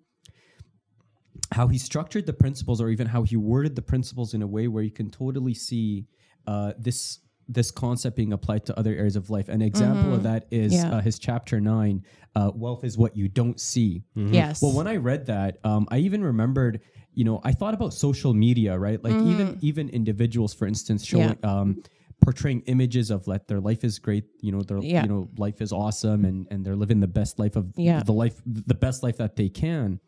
how 1.50 1.68
he 1.68 1.78
structured 1.78 2.26
the 2.26 2.32
principles, 2.32 2.80
or 2.80 2.90
even 2.90 3.08
how 3.08 3.24
he 3.24 3.36
worded 3.36 3.74
the 3.74 3.82
principles 3.82 4.34
in 4.34 4.42
a 4.42 4.46
way 4.46 4.68
where 4.68 4.82
you 4.82 4.90
can 4.90 5.10
totally 5.10 5.54
see 5.54 6.06
uh, 6.46 6.72
this 6.78 7.18
this 7.48 7.70
concept 7.70 8.16
being 8.16 8.32
applied 8.32 8.64
to 8.66 8.78
other 8.78 8.94
areas 8.94 9.16
of 9.16 9.30
life. 9.30 9.48
An 9.48 9.62
example 9.62 10.14
of 10.14 10.22
that 10.22 10.46
is 10.50 10.72
Yeah. 10.72 10.94
uh, 10.96 11.00
his 11.00 11.18
chapter 11.18 11.60
nine, 11.60 12.02
uh, 12.34 12.50
"Wealth 12.54 12.84
is 12.84 12.96
what 12.96 13.16
you 13.16 13.28
don't 13.28 13.60
see." 13.60 14.04
Yes. 14.14 14.62
Well, 14.62 14.72
when 14.72 14.86
I 14.86 14.96
read 14.96 15.26
that, 15.26 15.58
um, 15.64 15.86
I 15.90 15.98
even 15.98 16.22
remembered, 16.22 16.80
you 17.14 17.24
know, 17.24 17.40
I 17.44 17.52
thought 17.52 17.74
about 17.74 17.92
social 17.94 18.32
media, 18.32 18.78
right? 18.78 19.02
Like 19.02 19.16
even 19.22 19.58
even 19.60 19.88
individuals, 19.90 20.54
for 20.54 20.66
instance, 20.66 21.04
showing 21.04 21.36
um, 21.42 21.82
portraying 22.20 22.60
images 22.66 23.10
of 23.10 23.26
like 23.26 23.48
their 23.48 23.60
life 23.60 23.82
is 23.82 23.98
great, 23.98 24.24
you 24.40 24.52
know, 24.52 24.62
their 24.62 24.78
Yeah. 24.78 25.02
you 25.02 25.08
know 25.08 25.28
life 25.36 25.60
is 25.60 25.72
awesome, 25.72 26.24
and 26.24 26.46
and 26.50 26.64
they're 26.64 26.76
living 26.76 27.00
the 27.00 27.08
best 27.08 27.38
life 27.38 27.56
of 27.56 27.72
Yeah. 27.76 28.02
the 28.04 28.12
life, 28.12 28.40
the 28.46 28.74
best 28.74 29.02
life 29.02 29.16
that 29.18 29.34
they 29.36 29.48
can. 29.48 29.98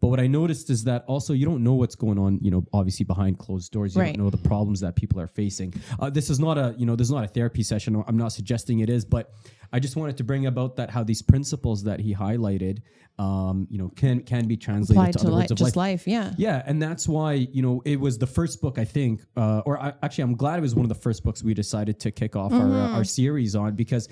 But 0.00 0.08
what 0.08 0.20
I 0.20 0.26
noticed 0.26 0.70
is 0.70 0.84
that 0.84 1.04
also 1.06 1.32
you 1.32 1.44
don't 1.46 1.62
know 1.62 1.74
what's 1.74 1.94
going 1.96 2.18
on, 2.18 2.38
you 2.42 2.50
know, 2.50 2.64
obviously 2.72 3.04
behind 3.04 3.38
closed 3.38 3.72
doors. 3.72 3.94
You 3.94 4.02
Right. 4.02 4.14
don't 4.14 4.24
know 4.24 4.30
the 4.30 4.36
problems 4.38 4.80
that 4.80 4.96
people 4.96 5.20
are 5.20 5.26
facing. 5.26 5.74
Uh, 5.98 6.10
this 6.10 6.30
is 6.30 6.38
not 6.38 6.56
a, 6.58 6.74
you 6.78 6.86
know, 6.86 6.96
this 6.96 7.06
is 7.08 7.12
not 7.12 7.24
a 7.24 7.28
therapy 7.28 7.62
session. 7.62 8.02
I'm 8.06 8.16
not 8.16 8.32
suggesting 8.32 8.80
it 8.80 8.90
is, 8.90 9.04
but 9.04 9.32
I 9.72 9.80
just 9.80 9.96
wanted 9.96 10.16
to 10.18 10.24
bring 10.24 10.46
about 10.46 10.76
that 10.76 10.90
how 10.90 11.04
these 11.04 11.20
principles 11.22 11.82
that 11.84 12.00
he 12.00 12.14
highlighted, 12.14 12.78
um, 13.18 13.66
you 13.70 13.78
know, 13.78 13.88
can 13.96 14.20
can 14.22 14.46
be 14.46 14.56
translated 14.56 15.00
Applied 15.02 15.12
to 15.14 15.20
other 15.20 15.30
life, 15.30 15.40
words 15.42 15.50
of 15.50 15.58
just 15.58 15.76
life. 15.76 16.06
life. 16.06 16.08
Yeah. 16.08 16.32
Yeah, 16.38 16.62
and 16.66 16.80
that's 16.80 17.08
why 17.08 17.32
you 17.34 17.62
know 17.62 17.82
it 17.84 17.98
was 18.00 18.16
the 18.18 18.26
first 18.26 18.60
book 18.62 18.78
I 18.78 18.84
think, 18.84 19.22
uh, 19.36 19.62
or 19.66 19.78
I, 19.82 19.92
actually 20.02 20.22
I'm 20.24 20.36
glad 20.36 20.58
it 20.58 20.62
was 20.62 20.74
one 20.74 20.84
of 20.84 20.88
the 20.88 20.94
first 21.06 21.24
books 21.24 21.42
we 21.42 21.52
decided 21.54 21.98
to 22.00 22.10
kick 22.10 22.36
off 22.36 22.52
our 22.52 22.60
Mm-hmm. 22.60 22.94
uh, 22.94 22.96
our 22.98 23.04
series 23.04 23.54
on 23.56 23.74
because 23.74 24.08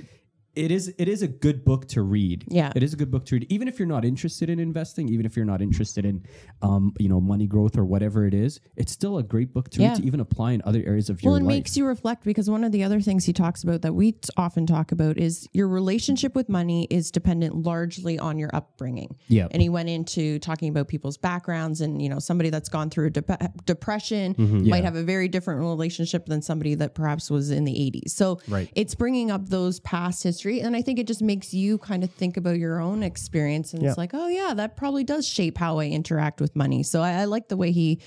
it 0.56 0.70
is 0.70 0.92
it 0.98 1.08
is 1.08 1.22
a 1.22 1.28
good 1.28 1.64
book 1.64 1.86
to 1.88 2.02
read. 2.02 2.44
Yeah. 2.48 2.72
it 2.74 2.82
is 2.82 2.92
a 2.92 2.96
good 2.96 3.10
book 3.10 3.24
to 3.26 3.36
read, 3.36 3.46
even 3.50 3.68
if 3.68 3.78
you're 3.78 3.86
not 3.86 4.04
interested 4.04 4.48
in 4.50 4.58
investing, 4.58 5.08
even 5.08 5.26
if 5.26 5.36
you're 5.36 5.44
not 5.44 5.60
interested 5.62 6.04
in 6.04 6.24
um, 6.62 6.92
you 6.98 7.08
know 7.08 7.20
money 7.20 7.46
growth 7.46 7.76
or 7.76 7.84
whatever 7.84 8.26
it 8.26 8.34
is. 8.34 8.60
It's 8.76 8.92
still 8.92 9.18
a 9.18 9.22
great 9.22 9.52
book 9.52 9.68
to 9.70 9.80
Yeah. 9.82 9.88
read 9.90 9.96
to 9.98 10.04
even 10.06 10.20
apply 10.20 10.52
in 10.52 10.62
other 10.64 10.82
areas 10.86 11.10
of 11.10 11.20
Well, 11.22 11.34
your 11.34 11.40
it 11.40 11.44
life. 11.44 11.54
makes 11.56 11.76
you 11.76 11.84
reflect 11.86 12.24
because 12.24 12.48
one 12.50 12.64
of 12.64 12.72
the 12.72 12.82
other 12.84 13.00
things 13.00 13.24
he 13.26 13.32
talks 13.32 13.62
about 13.62 13.82
that 13.82 13.94
we 13.94 14.16
often 14.36 14.66
talk 14.66 14.92
about 14.92 15.18
is 15.18 15.46
your 15.52 15.68
relationship 15.68 16.34
with 16.34 16.48
money 16.48 16.86
is 16.90 17.10
dependent 17.10 17.54
largely 17.62 18.18
on 18.18 18.38
your 18.38 18.50
upbringing. 18.54 19.16
Yeah. 19.28 19.48
And 19.50 19.60
he 19.60 19.68
went 19.68 19.88
into 19.90 20.38
talking 20.38 20.68
about 20.70 20.88
people's 20.88 21.18
backgrounds 21.18 21.80
and, 21.82 22.00
you 22.00 22.08
know, 22.08 22.18
somebody 22.18 22.48
that's 22.50 22.68
gone 22.70 22.88
through 22.90 23.06
a 23.08 23.10
dep- 23.10 23.64
depression 23.66 24.34
Mm-hmm. 24.36 24.68
might 24.70 24.84
have 24.84 24.96
a 24.96 25.02
very 25.02 25.28
different 25.28 25.60
relationship 25.60 26.26
than 26.26 26.40
somebody 26.42 26.74
that 26.76 26.94
perhaps 26.94 27.30
was 27.30 27.50
in 27.50 27.64
the 27.64 27.72
80s. 27.72 28.10
So 28.12 28.40
Right. 28.48 28.70
it's 28.74 28.94
bringing 28.94 29.30
up 29.30 29.48
those 29.48 29.80
past 29.80 30.22
history. 30.22 30.45
And 30.46 30.76
I 30.76 30.82
think 30.82 30.98
it 30.98 31.06
just 31.06 31.22
makes 31.22 31.52
you 31.52 31.78
kind 31.78 32.04
of 32.04 32.10
think 32.10 32.36
about 32.36 32.58
your 32.58 32.80
own 32.80 33.02
experience. 33.02 33.74
And 33.74 33.82
it's 33.84 33.98
like, 33.98 34.10
oh, 34.14 34.28
yeah, 34.28 34.54
that 34.54 34.76
probably 34.76 35.04
does 35.04 35.26
shape 35.26 35.58
how 35.58 35.78
I 35.78 35.86
interact 35.86 36.40
with 36.40 36.54
money. 36.54 36.82
So 36.82 37.02
I, 37.02 37.12
I 37.12 37.24
like 37.24 37.48
the 37.48 37.56
way 37.56 37.72
he, 37.72 38.00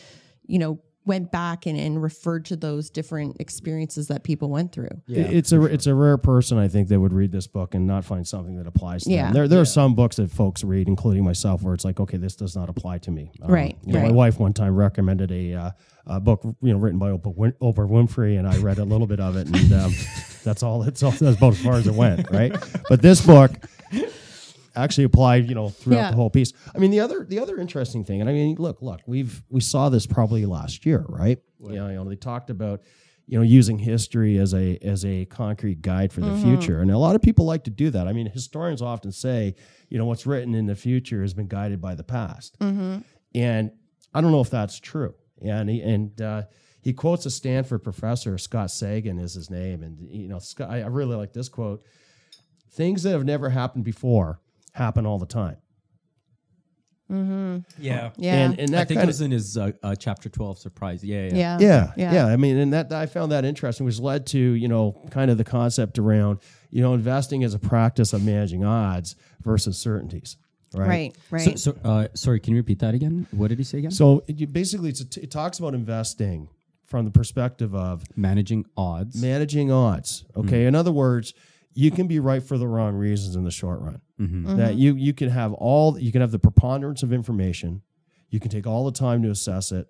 you 0.45 0.59
know, 0.59 0.79
went 1.05 1.31
back 1.31 1.65
and, 1.65 1.77
and 1.79 2.01
referred 2.03 2.45
to 2.45 2.55
those 2.55 2.89
different 2.89 3.37
experiences 3.39 4.07
that 4.09 4.23
people 4.23 4.49
went 4.49 4.71
through. 4.71 4.89
It- 5.07 5.33
it's 5.33 5.51
a 5.51 5.63
it's 5.65 5.87
a 5.87 5.95
rare 5.95 6.17
person 6.17 6.57
I 6.57 6.67
think 6.67 6.87
that 6.89 6.99
would 6.99 7.13
read 7.13 7.31
this 7.31 7.47
book 7.47 7.73
and 7.73 7.87
not 7.87 8.05
find 8.05 8.27
something 8.27 8.57
that 8.57 8.67
applies 8.67 9.03
to 9.05 9.11
Yeah. 9.11 9.25
them. 9.25 9.33
There 9.33 9.47
there 9.47 9.61
are 9.61 9.65
some 9.65 9.95
books 9.95 10.17
that 10.17 10.29
folks 10.29 10.63
read, 10.63 10.87
including 10.87 11.23
myself, 11.23 11.63
where 11.63 11.73
it's 11.73 11.85
like, 11.85 11.99
okay, 11.99 12.17
this 12.17 12.35
does 12.35 12.55
not 12.55 12.69
apply 12.69 12.99
to 12.99 13.11
me. 13.11 13.31
Um, 13.41 13.51
Right, 13.51 13.77
you 13.85 13.93
know, 13.93 14.01
My 14.01 14.11
wife 14.11 14.39
one 14.39 14.53
time 14.53 14.75
recommended 14.75 15.31
a, 15.31 15.53
uh, 15.53 15.71
a 16.05 16.19
book, 16.19 16.41
you 16.61 16.73
know, 16.73 16.77
written 16.79 16.99
by 16.99 17.09
Oprah, 17.11 17.35
Win- 17.35 17.53
Oprah 17.61 17.87
Winfrey, 17.89 18.37
and 18.37 18.47
I 18.47 18.57
read 18.57 18.77
a 18.79 18.85
little 18.85 19.07
bit 19.07 19.19
of 19.19 19.35
it, 19.35 19.47
and 19.47 19.73
um, 19.73 19.93
that's 20.43 20.63
all. 20.63 20.81
That's 20.83 21.01
all. 21.03 21.11
That's 21.11 21.37
about 21.37 21.53
as 21.53 21.61
far 21.61 21.73
as 21.73 21.87
it 21.87 21.93
went, 21.93 22.29
right? 22.31 22.55
But 22.89 23.01
this 23.01 23.25
book 23.25 23.51
actually 24.83 25.03
applied, 25.05 25.47
you 25.49 25.55
know, 25.55 25.69
throughout 25.69 25.97
Yeah. 25.97 26.09
the 26.11 26.15
whole 26.17 26.29
piece. 26.29 26.53
I 26.73 26.77
mean, 26.79 26.91
the 26.91 26.99
other 26.99 27.25
the 27.27 27.39
other 27.39 27.57
interesting 27.57 28.03
thing, 28.03 28.21
and 28.21 28.29
I 28.29 28.33
mean, 28.33 28.55
look, 28.57 28.81
look, 28.81 29.01
we've 29.05 29.43
we 29.49 29.61
saw 29.61 29.89
this 29.89 30.05
probably 30.05 30.45
last 30.45 30.85
year, 30.85 31.05
right? 31.09 31.39
You 31.61 31.75
know, 31.75 31.87
you 31.89 31.95
know, 31.95 32.03
they 32.09 32.15
talked 32.15 32.49
about 32.49 32.81
you 33.27 33.37
know 33.37 33.43
using 33.43 33.77
history 33.79 34.37
as 34.39 34.53
a 34.53 34.77
as 34.81 35.05
a 35.05 35.25
concrete 35.25 35.81
guide 35.81 36.11
for 36.11 36.21
the 36.21 36.35
future, 36.37 36.81
and 36.81 36.89
a 36.91 36.97
lot 36.97 37.15
of 37.15 37.21
people 37.21 37.45
like 37.45 37.63
to 37.65 37.69
do 37.71 37.89
that. 37.91 38.07
I 38.07 38.13
mean, 38.13 38.27
historians 38.27 38.81
often 38.81 39.11
say, 39.11 39.55
you 39.89 39.97
know, 39.97 40.05
what's 40.05 40.25
written 40.25 40.55
in 40.55 40.65
the 40.65 40.75
future 40.75 41.21
has 41.21 41.33
been 41.33 41.47
guided 41.47 41.79
by 41.81 41.95
the 41.95 42.03
past, 42.03 42.57
and 43.35 43.71
I 44.13 44.21
don't 44.21 44.31
know 44.31 44.41
if 44.41 44.49
that's 44.49 44.79
true. 44.79 45.13
And 45.41 45.69
he, 45.69 45.81
and 45.81 46.19
uh, 46.21 46.43
he 46.81 46.91
quotes 46.93 47.25
a 47.25 47.29
Stanford 47.29 47.83
professor, 47.83 48.37
Scott 48.37 48.71
Sagan 48.71 49.19
is 49.19 49.33
his 49.35 49.49
name, 49.49 49.83
and 49.83 49.99
you 50.09 50.27
know, 50.27 50.39
Scott, 50.39 50.69
I 50.71 50.81
I 50.81 50.87
really 50.87 51.15
like 51.15 51.33
this 51.33 51.49
quote 51.49 51.83
things 52.71 53.01
that 53.03 53.11
have 53.11 53.25
never 53.25 53.49
happened 53.49 53.83
before 53.83 54.39
happen 54.73 55.05
all 55.05 55.19
the 55.19 55.25
time. 55.25 55.57
yeah, 57.09 58.11
Yeah. 58.17 58.35
And, 58.35 58.59
and 58.59 58.69
I 58.75 58.79
that 58.79 58.87
think 58.87 59.01
it 59.01 59.07
was 59.07 59.21
in 59.21 59.31
his 59.31 59.57
uh, 59.57 59.71
uh, 59.81 59.95
chapter 59.95 60.29
twelve 60.29 60.59
surprise. 60.59 61.03
Yeah, 61.03 61.27
yeah, 61.27 61.33
yeah. 61.33 61.57
yeah, 61.59 61.91
Yeah. 61.97 62.13
yeah, 62.13 62.25
I 62.27 62.35
mean, 62.37 62.57
and 62.57 62.71
that 62.73 62.91
I 62.93 63.07
found 63.07 63.31
that 63.31 63.45
interesting, 63.45 63.85
which 63.85 63.99
led 63.99 64.27
to, 64.27 64.39
you 64.39 64.67
know, 64.67 64.95
kind 65.09 65.31
of 65.31 65.37
the 65.39 65.43
concept 65.43 65.97
around, 65.97 66.39
you 66.69 66.83
know, 66.83 66.93
investing 66.93 67.43
as 67.43 67.55
a 67.55 67.59
practice 67.59 68.13
of 68.13 68.23
managing 68.23 68.63
odds 68.63 69.15
versus 69.41 69.77
certainties. 69.79 70.37
Right. 70.75 70.87
Right. 70.87 71.15
Right. 71.31 71.59
So, 71.59 71.73
so 71.73 71.89
uh, 71.89 72.07
sorry, 72.13 72.39
can 72.39 72.53
you 72.53 72.59
repeat 72.59 72.77
that 72.79 72.93
again? 72.93 73.25
What 73.31 73.47
did 73.47 73.57
he 73.57 73.63
say 73.63 73.79
again? 73.79 73.89
So 73.91 74.23
it, 74.27 74.39
you 74.39 74.45
basically, 74.45 74.89
it's 74.89 75.01
a 75.01 75.05
t- 75.09 75.21
it 75.21 75.31
talks 75.31 75.57
about 75.57 75.73
investing 75.73 76.47
from 76.85 77.05
the 77.05 77.11
perspective 77.11 77.73
of 77.73 78.03
Managing 78.15 78.65
odds. 78.77 79.19
managing 79.19 79.71
odds. 79.71 80.25
Okay. 80.35 80.65
In 80.67 80.75
other 80.75 80.91
words, 80.91 81.33
you 81.73 81.91
can 81.91 82.07
be 82.07 82.19
right 82.19 82.43
for 82.43 82.57
the 82.57 82.67
wrong 82.67 82.95
reasons 82.95 83.35
in 83.35 83.43
the 83.43 83.51
short 83.51 83.79
run. 83.81 84.01
Mm-hmm. 84.19 84.47
Mm-hmm. 84.47 84.57
That 84.57 84.75
you 84.75 84.95
you 84.95 85.13
can 85.13 85.29
have 85.29 85.53
all 85.53 85.97
you 85.99 86.11
can 86.11 86.21
have 86.21 86.31
the 86.31 86.39
preponderance 86.39 87.03
of 87.03 87.13
information. 87.13 87.81
You 88.29 88.39
can 88.39 88.51
take 88.51 88.67
all 88.67 88.85
the 88.85 88.91
time 88.97 89.23
to 89.23 89.29
assess 89.29 89.71
it. 89.71 89.87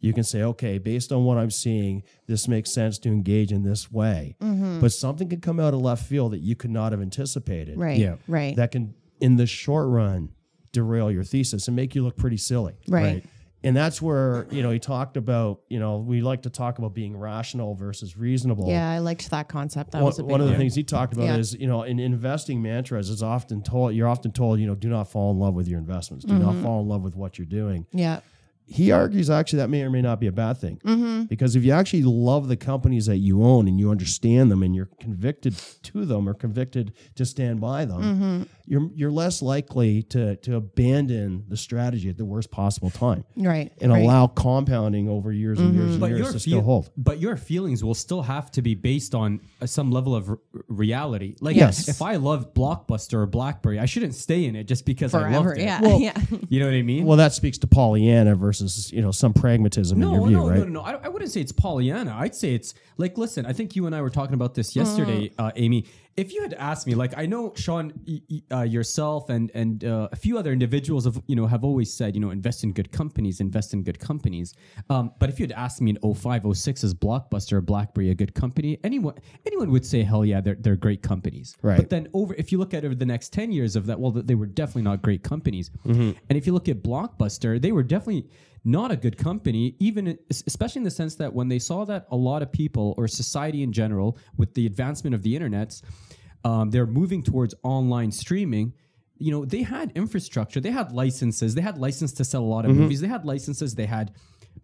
You 0.00 0.12
can 0.12 0.24
say, 0.24 0.42
okay, 0.42 0.76
based 0.78 1.12
on 1.12 1.24
what 1.24 1.38
I'm 1.38 1.50
seeing, 1.50 2.02
this 2.26 2.46
makes 2.46 2.74
sense 2.74 2.98
to 3.00 3.08
engage 3.08 3.52
in 3.52 3.62
this 3.62 3.90
way. 3.90 4.36
Mm-hmm. 4.42 4.80
But 4.80 4.92
something 4.92 5.30
could 5.30 5.40
come 5.40 5.58
out 5.58 5.72
of 5.72 5.80
left 5.80 6.04
field 6.06 6.32
that 6.32 6.40
you 6.40 6.54
could 6.56 6.70
not 6.70 6.92
have 6.92 7.00
anticipated. 7.00 7.78
right. 7.78 7.98
Yeah. 7.98 8.16
Right. 8.28 8.54
That 8.54 8.70
can, 8.70 8.94
in 9.20 9.36
the 9.36 9.46
short 9.46 9.88
run, 9.88 10.30
derail 10.72 11.10
your 11.10 11.24
thesis 11.24 11.68
and 11.68 11.76
make 11.76 11.94
you 11.94 12.02
look 12.02 12.16
pretty 12.18 12.36
silly. 12.36 12.74
right. 12.86 13.24
And 13.64 13.76
that's 13.76 14.00
where 14.00 14.46
you 14.50 14.62
know 14.62 14.70
he 14.70 14.78
talked 14.78 15.16
about 15.16 15.60
you 15.68 15.80
know 15.80 15.98
we 15.98 16.20
like 16.20 16.42
to 16.42 16.50
talk 16.50 16.78
about 16.78 16.94
being 16.94 17.16
rational 17.16 17.74
versus 17.74 18.16
reasonable. 18.16 18.68
Yeah, 18.68 18.88
I 18.90 18.98
liked 18.98 19.30
that 19.30 19.48
concept. 19.48 19.90
That 19.92 19.98
One, 20.02 20.06
was 20.06 20.22
one 20.22 20.40
of 20.40 20.46
the 20.46 20.52
one. 20.52 20.60
things 20.60 20.74
he 20.74 20.84
talked 20.84 21.12
about 21.14 21.24
Yeah. 21.24 21.36
is 21.38 21.54
you 21.54 21.66
know 21.66 21.82
in 21.82 21.98
investing 21.98 22.62
mantras 22.62 23.10
is 23.10 23.22
often 23.22 23.62
told 23.62 23.94
you're 23.94 24.08
often 24.08 24.30
told 24.30 24.60
you 24.60 24.66
know 24.66 24.74
do 24.74 24.88
not 24.88 25.10
fall 25.10 25.30
in 25.32 25.38
love 25.38 25.54
with 25.54 25.66
your 25.66 25.78
investments 25.80 26.24
do 26.24 26.34
Mm-hmm. 26.34 26.42
not 26.44 26.56
fall 26.62 26.80
in 26.80 26.88
love 26.88 27.02
with 27.02 27.16
what 27.16 27.38
you're 27.38 27.46
doing 27.46 27.86
Yeah. 27.92 28.20
He 28.66 28.90
argues 28.92 29.28
actually 29.28 29.58
that 29.58 29.68
may 29.68 29.82
or 29.82 29.90
may 29.90 30.00
not 30.00 30.18
be 30.20 30.26
a 30.26 30.32
bad 30.32 30.56
thing 30.58 30.80
Mm-hmm. 30.84 31.24
because 31.24 31.54
if 31.54 31.64
you 31.64 31.72
actually 31.72 32.02
love 32.02 32.48
the 32.48 32.56
companies 32.56 33.06
that 33.06 33.18
you 33.18 33.42
own 33.42 33.68
and 33.68 33.78
you 33.78 33.90
understand 33.90 34.50
them 34.50 34.62
and 34.62 34.74
you're 34.74 34.88
convicted 35.00 35.54
to 35.82 36.04
them 36.06 36.26
or 36.28 36.34
convicted 36.34 36.92
to 37.16 37.26
stand 37.26 37.60
by 37.60 37.84
them 37.84 38.00
Mm-hmm. 38.02 38.42
you're 38.66 38.90
you're 38.94 39.10
less 39.12 39.42
likely 39.42 40.02
to 40.04 40.36
to 40.36 40.56
abandon 40.56 41.44
the 41.48 41.56
strategy 41.56 42.08
at 42.08 42.16
the 42.16 42.24
worst 42.24 42.50
possible 42.50 42.88
time 42.90 43.24
Right. 43.36 43.70
and 43.82 43.92
right. 43.92 44.02
allow 44.02 44.28
compounding 44.28 45.08
over 45.10 45.30
years 45.30 45.58
and 45.60 45.74
years 45.74 45.90
and 45.92 46.00
But 46.00 46.10
years 46.10 46.26
to 46.28 46.32
feel- 46.32 46.40
still 46.40 46.62
hold 46.62 46.90
but 46.96 47.20
your 47.20 47.36
feelings 47.36 47.84
will 47.84 47.94
still 47.94 48.22
have 48.22 48.50
to 48.52 48.62
be 48.62 48.74
based 48.74 49.14
on 49.14 49.40
uh, 49.60 49.66
some 49.66 49.90
level 49.90 50.14
of 50.16 50.30
r- 50.30 50.38
reality. 50.68 51.36
Like, 51.40 51.56
Yes. 51.56 51.88
if 51.88 52.00
I 52.02 52.16
love 52.16 52.54
Blockbuster 52.54 53.14
or 53.14 53.26
BlackBerry, 53.26 53.78
I 53.78 53.86
shouldn't 53.86 54.14
stay 54.14 54.44
in 54.46 54.56
it 54.56 54.64
just 54.64 54.84
because 54.86 55.12
I 55.14 55.20
forever. 55.20 55.48
loved 55.50 55.58
it. 55.58 55.64
Yeah. 55.64 55.96
yeah. 55.98 56.18
You 56.48 56.60
know 56.60 56.66
what 56.66 56.74
I 56.74 56.82
mean? 56.82 57.04
well 57.04 57.16
that 57.18 57.32
speaks 57.34 57.58
to 57.58 57.66
Pollyanna 57.66 58.34
versus 58.34 58.53
you 58.92 59.02
know 59.02 59.10
some 59.10 59.32
pragmatism 59.32 60.00
in 60.02 60.08
no, 60.08 60.14
your 60.14 60.26
view 60.28 60.36
no, 60.38 60.48
right 60.48 60.58
no, 60.60 60.64
no, 60.64 60.70
no. 60.70 60.80
I, 60.82 60.92
I 61.04 61.08
wouldn't 61.08 61.30
say 61.30 61.40
it's 61.40 61.52
Pollyanna. 61.52 62.14
I'd 62.18 62.34
say 62.34 62.54
it's 62.54 62.74
like, 62.96 63.16
listen, 63.18 63.46
I 63.46 63.52
think 63.52 63.76
you 63.76 63.86
and 63.86 63.94
I 63.94 64.00
were 64.02 64.10
talking 64.10 64.34
about 64.34 64.54
this 64.54 64.74
yesterday, 64.76 65.28
Mm. 65.28 65.32
uh, 65.38 65.52
Amy. 65.56 65.86
If 66.16 66.32
you 66.32 66.42
had 66.42 66.54
asked 66.54 66.86
me, 66.86 66.94
like, 66.94 67.12
I 67.16 67.26
know 67.26 67.52
Sean, 67.56 67.92
uh, 68.52 68.62
yourself, 68.62 69.30
and 69.30 69.50
and 69.54 69.84
uh, 69.84 70.08
a 70.12 70.16
few 70.16 70.38
other 70.38 70.52
individuals 70.52 71.04
have, 71.04 71.20
you 71.26 71.36
know, 71.36 71.46
have 71.46 71.64
always 71.64 71.92
said, 71.92 72.14
you 72.14 72.20
know, 72.20 72.30
invest 72.30 72.64
in 72.64 72.72
good 72.72 72.92
companies, 72.92 73.40
invest 73.40 73.74
in 73.74 73.82
good 73.82 73.98
companies. 73.98 74.54
Um, 74.90 75.12
but 75.18 75.28
if 75.28 75.40
you 75.40 75.44
had 75.44 75.52
asked 75.52 75.80
me 75.80 75.96
in 75.96 76.14
05, 76.14 76.56
06, 76.56 76.84
is 76.84 76.94
Blockbuster 76.94 77.54
or 77.54 77.60
BlackBerry 77.60 78.10
a 78.10 78.14
good 78.14 78.34
company? 78.34 78.78
Anyone, 78.84 79.14
anyone 79.46 79.70
would 79.70 79.84
say, 79.84 80.02
hell 80.02 80.24
yeah, 80.24 80.40
they're 80.40 80.56
they're 80.56 80.76
great 80.76 81.02
companies. 81.02 81.56
Right. 81.62 81.76
But 81.76 81.90
then 81.90 82.08
over, 82.14 82.34
if 82.34 82.52
you 82.52 82.58
look 82.58 82.74
at 82.74 82.84
over 82.84 82.94
the 82.94 83.06
next 83.06 83.32
10 83.32 83.52
years 83.52 83.76
of 83.76 83.86
that, 83.86 83.98
well, 83.98 84.12
they 84.12 84.34
were 84.34 84.46
definitely 84.46 84.82
not 84.82 85.02
great 85.02 85.22
companies. 85.22 85.70
And 85.84 86.38
if 86.38 86.46
you 86.46 86.52
look 86.52 86.68
at 86.68 86.82
Blockbuster, 86.82 87.60
they 87.60 87.72
were 87.72 87.82
definitely 87.82 88.26
not 88.64 88.90
a 88.90 88.96
good 88.96 89.16
company, 89.18 89.76
even 89.78 90.18
especially 90.46 90.80
in 90.80 90.84
the 90.84 90.90
sense 90.90 91.14
that 91.16 91.32
when 91.32 91.48
they 91.48 91.58
saw 91.58 91.84
that 91.84 92.06
a 92.10 92.16
lot 92.16 92.42
of 92.42 92.50
people 92.50 92.94
or 92.96 93.06
society 93.06 93.62
in 93.62 93.72
general, 93.72 94.16
with 94.36 94.54
the 94.54 94.64
advancement 94.66 95.14
of 95.14 95.22
the 95.22 95.34
internet, 95.34 95.80
um, 96.44 96.70
they're 96.70 96.86
moving 96.86 97.22
towards 97.22 97.54
online 97.62 98.10
streaming. 98.10 98.72
You 99.18 99.30
know, 99.32 99.44
they 99.44 99.62
had 99.62 99.92
infrastructure, 99.94 100.60
they 100.60 100.70
had 100.70 100.92
licenses, 100.92 101.54
they 101.54 101.60
had 101.62 101.78
license 101.78 102.12
to 102.14 102.24
sell 102.24 102.42
a 102.42 102.44
lot 102.44 102.64
of 102.64 102.70
Mm-hmm. 102.72 102.80
movies, 102.80 103.00
they 103.00 103.06
had 103.08 103.24
licenses, 103.24 103.74
they 103.74 103.86
had 103.86 104.12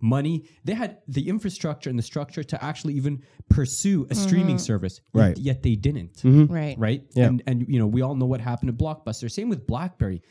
money, 0.01 0.45
they 0.65 0.73
had 0.75 0.99
the 1.09 1.29
infrastructure 1.29 1.91
and 1.91 1.99
the 1.99 2.03
structure 2.03 2.43
to 2.43 2.65
actually 2.65 2.95
even 2.95 3.23
pursue 3.49 4.07
a 4.11 4.15
streaming 4.15 4.59
service. 4.59 5.01
Yet- 5.15 5.21
Right. 5.23 5.39
Yet, 5.39 5.63
they 5.63 5.75
didn't 5.77 6.23
Right. 6.25 6.77
right? 6.79 7.05
Yeah. 7.15 7.27
And 7.27 7.43
and 7.47 7.67
you 7.69 7.79
know, 7.79 7.87
we 7.87 8.01
all 8.03 8.15
know 8.15 8.27
what 8.27 8.41
happened 8.41 8.77
to 8.77 8.85
Blockbuster. 8.85 9.31
Same 9.31 9.49
with 9.51 9.67
BlackBerry. 9.67 10.23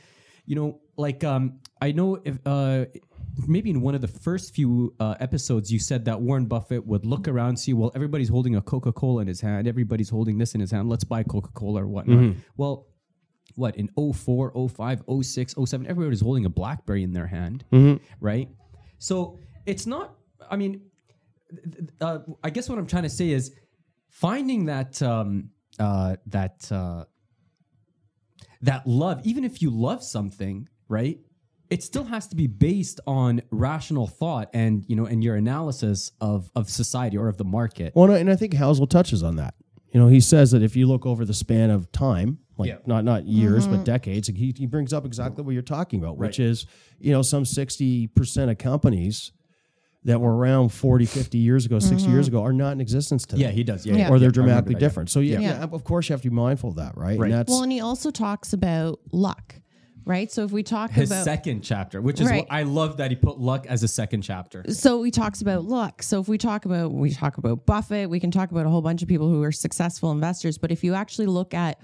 You 0.45 0.55
know, 0.55 0.79
like 0.97 1.23
um, 1.23 1.59
I 1.79 1.91
know 1.91 2.19
if 2.25 2.39
uh, 2.45 2.85
maybe 3.48 3.69
in 3.69 3.81
one 3.81 3.96
of 3.96 4.01
the 4.01 4.08
first 4.08 4.53
few 4.53 4.93
uh, 5.00 5.15
episodes, 5.19 5.72
you 5.72 5.79
said 5.79 6.05
that 6.05 6.19
Warren 6.22 6.46
Buffett 6.46 6.86
would 6.86 7.05
look 7.05 7.27
around, 7.27 7.58
see, 7.58 7.74
well, 7.74 7.91
everybody's 7.96 8.29
holding 8.29 8.55
a 8.55 8.62
Coca 8.62 8.91
Cola 8.91 9.22
in 9.22 9.27
his 9.27 9.41
hand, 9.41 9.67
everybody's 9.67 10.10
holding 10.10 10.38
this 10.38 10.56
in 10.56 10.62
his 10.62 10.71
hand. 10.71 10.89
Let's 10.89 11.04
buy 11.04 11.23
Coca 11.23 11.49
Cola 11.54 11.84
or 11.84 11.88
whatnot. 11.88 12.17
Well. 12.58 12.86
What 13.56 13.75
in 13.75 13.89
04, 13.97 14.54
05, 14.69 15.04
06, 15.21 15.56
07, 15.65 15.88
everybody's 15.88 16.21
holding 16.21 16.45
a 16.45 16.49
Blackberry 16.49 17.04
in 17.04 17.12
their 17.12 17.25
hand, 17.28 17.65
right? 18.21 18.47
So 18.99 19.39
it's 19.65 19.86
not, 19.86 20.15
I 20.49 20.56
mean, 20.56 20.82
uh, 21.99 22.19
I 22.43 22.52
guess 22.52 22.69
what 22.69 22.78
I'm 22.78 22.86
trying 22.86 23.04
to 23.04 23.10
say 23.10 23.32
is 23.32 23.52
finding 24.12 24.65
that 24.65 25.02
um, 25.02 25.49
uh, 25.80 26.17
that 26.28 26.71
uh, 26.71 27.06
that 28.62 28.86
love, 28.88 29.19
even 29.25 29.43
if 29.43 29.62
you 29.62 29.71
love 29.71 30.04
something, 30.04 30.69
right? 30.88 31.17
It 31.69 31.84
still 31.84 32.05
has 32.05 32.27
to 32.29 32.36
be 32.36 32.47
based 32.47 32.99
on 33.05 33.41
rational 33.51 34.08
thought 34.08 34.49
and 34.53 34.84
you 34.88 34.95
know 34.95 35.05
and 35.05 35.23
your 35.23 35.36
analysis 35.36 36.12
of 36.19 36.49
of 36.55 36.69
society 36.69 37.17
or 37.17 37.27
of 37.27 37.38
the 37.38 37.43
market. 37.43 37.93
Well, 37.95 38.12
and 38.12 38.29
I 38.29 38.36
think 38.36 38.53
Housel 38.53 38.88
touches 38.88 39.23
on 39.23 39.36
that. 39.36 39.55
You 39.91 39.99
know, 39.99 40.08
he 40.08 40.19
says 40.19 40.51
that 40.51 40.62
if 40.62 40.75
you 40.75 40.88
look 40.88 41.05
over 41.05 41.25
the 41.25 41.34
span 41.34 41.71
of 41.71 41.91
time, 41.91 42.39
like 42.58 42.69
Yeah. 42.69 42.77
not 42.86 43.05
not 43.05 43.25
years 43.25 43.65
but 43.65 43.75
mm-hmm. 43.75 43.84
decades, 43.84 44.27
he, 44.27 44.53
he 44.55 44.65
brings 44.65 44.93
up 44.93 45.05
exactly 45.05 45.43
what 45.43 45.51
you're 45.53 45.62
talking 45.62 45.99
about, 45.99 46.17
which 46.17 46.39
is 46.39 46.65
you 46.99 47.12
know 47.12 47.21
some 47.21 47.45
sixty 47.45 48.08
percent 48.08 48.51
of 48.51 48.58
companies 48.58 49.32
that 50.05 50.19
were 50.19 50.36
around 50.36 50.69
40, 50.69 51.05
50 51.05 51.38
years 51.38 51.65
ago, 51.65 51.77
60 51.77 51.95
mm-hmm. 51.95 52.13
years 52.13 52.27
ago, 52.27 52.41
are 52.41 52.53
not 52.53 52.71
in 52.71 52.79
existence 52.79 53.25
today. 53.25 53.41
Yeah, 53.43 53.51
he 53.51 53.63
does. 53.63 53.86
Yeah, 53.86 53.93
Yeah. 53.93 53.99
yeah. 53.99 54.05
or 54.05 54.08
they're 54.08 54.10
Yeah, 54.10 54.13
I 54.13 54.17
remember 54.17 54.32
dramatically 54.32 54.73
that, 54.75 54.79
different. 54.79 55.10
So 55.10 55.19
yeah, 55.19 55.39
Yeah. 55.39 55.60
yeah, 55.60 55.63
of 55.63 55.84
course 55.84 56.08
you 56.08 56.13
have 56.13 56.21
to 56.21 56.29
be 56.29 56.36
mindful 56.36 56.69
of 56.69 56.77
that, 56.77 56.97
right? 56.97 57.19
Right. 57.19 57.25
And 57.25 57.34
that's 57.34 57.49
Well, 57.51 57.63
and 57.63 57.71
he 57.71 57.82
also 57.82 58.10
talks 58.10 58.53
about 58.53 58.99
luck, 59.12 59.55
right? 60.10 60.32
So 60.32 60.43
if 60.43 60.52
we 60.52 60.63
talk 60.63 60.89
His 60.89 61.12
about 61.12 61.24
second 61.24 61.62
chapter, 61.62 62.02
which 62.02 62.19
is 62.19 62.28
Right. 62.28 62.45
what 62.45 62.52
I 62.52 62.63
love 62.63 62.98
that 62.98 63.12
he 63.12 63.15
put 63.15 63.39
luck 63.39 63.67
as 63.67 63.84
a 63.84 63.88
second 63.88 64.24
chapter. 64.24 64.65
so 64.74 65.04
he 65.04 65.12
talks 65.12 65.41
about 65.41 65.65
luck. 65.65 66.02
So 66.02 66.19
if 66.19 66.28
we 66.28 66.38
talk 66.39 66.65
about 66.65 66.91
we 66.91 67.12
talk 67.12 67.38
about 67.38 67.65
Buffett, 67.67 68.10
we 68.10 68.19
can 68.19 68.32
talk 68.32 68.52
about 68.52 68.65
a 68.65 68.69
whole 68.69 68.82
bunch 68.82 69.04
of 69.04 69.08
people 69.08 69.30
who 69.30 69.43
are 69.43 69.52
successful 69.52 70.12
investors. 70.12 70.58
But 70.58 70.72
if 70.72 70.84
you 70.84 70.95
actually 70.95 71.28
look 71.28 71.54
at 71.54 71.80